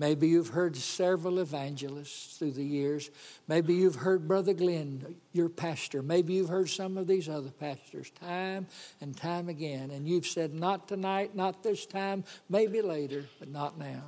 Maybe 0.00 0.28
you've 0.28 0.48
heard 0.48 0.76
several 0.76 1.40
evangelists 1.40 2.38
through 2.38 2.52
the 2.52 2.64
years. 2.64 3.10
Maybe 3.46 3.74
you've 3.74 3.96
heard 3.96 4.26
Brother 4.26 4.54
Glenn, 4.54 5.16
your 5.34 5.50
pastor. 5.50 6.02
Maybe 6.02 6.32
you've 6.32 6.48
heard 6.48 6.70
some 6.70 6.96
of 6.96 7.06
these 7.06 7.28
other 7.28 7.50
pastors 7.50 8.08
time 8.18 8.66
and 9.02 9.14
time 9.14 9.50
again. 9.50 9.90
And 9.90 10.08
you've 10.08 10.24
said, 10.24 10.54
not 10.54 10.88
tonight, 10.88 11.36
not 11.36 11.62
this 11.62 11.84
time, 11.84 12.24
maybe 12.48 12.80
later, 12.80 13.26
but 13.38 13.50
not 13.50 13.78
now. 13.78 14.04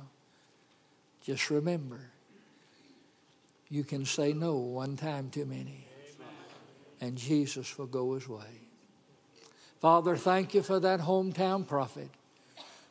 Just 1.23 1.51
remember, 1.51 1.99
you 3.69 3.83
can 3.83 4.03
say 4.03 4.33
no 4.33 4.55
one 4.55 4.97
time 4.97 5.29
too 5.29 5.45
many, 5.45 5.85
and 7.01 7.15
Jesus 7.15 7.77
will 7.77 7.85
go 7.85 8.15
his 8.15 8.27
way. 8.27 8.61
Father, 9.79 10.17
thank 10.17 10.55
you 10.55 10.63
for 10.63 10.79
that 10.79 11.01
hometown 11.01 11.67
prophet 11.67 12.09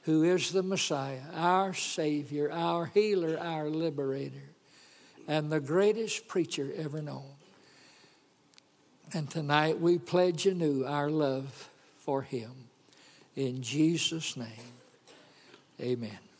who 0.02 0.24
is 0.24 0.52
the 0.52 0.62
Messiah, 0.62 1.20
our 1.34 1.74
Savior, 1.74 2.50
our 2.50 2.86
healer, 2.86 3.38
our 3.38 3.68
liberator, 3.68 4.50
and 5.28 5.50
the 5.50 5.60
greatest 5.60 6.26
preacher 6.26 6.72
ever 6.76 7.00
known. 7.00 7.30
And 9.14 9.30
tonight 9.30 9.78
we 9.80 9.98
pledge 9.98 10.46
anew 10.46 10.84
our 10.84 11.10
love 11.10 11.68
for 12.00 12.22
him. 12.22 12.50
In 13.36 13.62
Jesus' 13.62 14.36
name, 14.36 14.48
amen. 15.80 16.31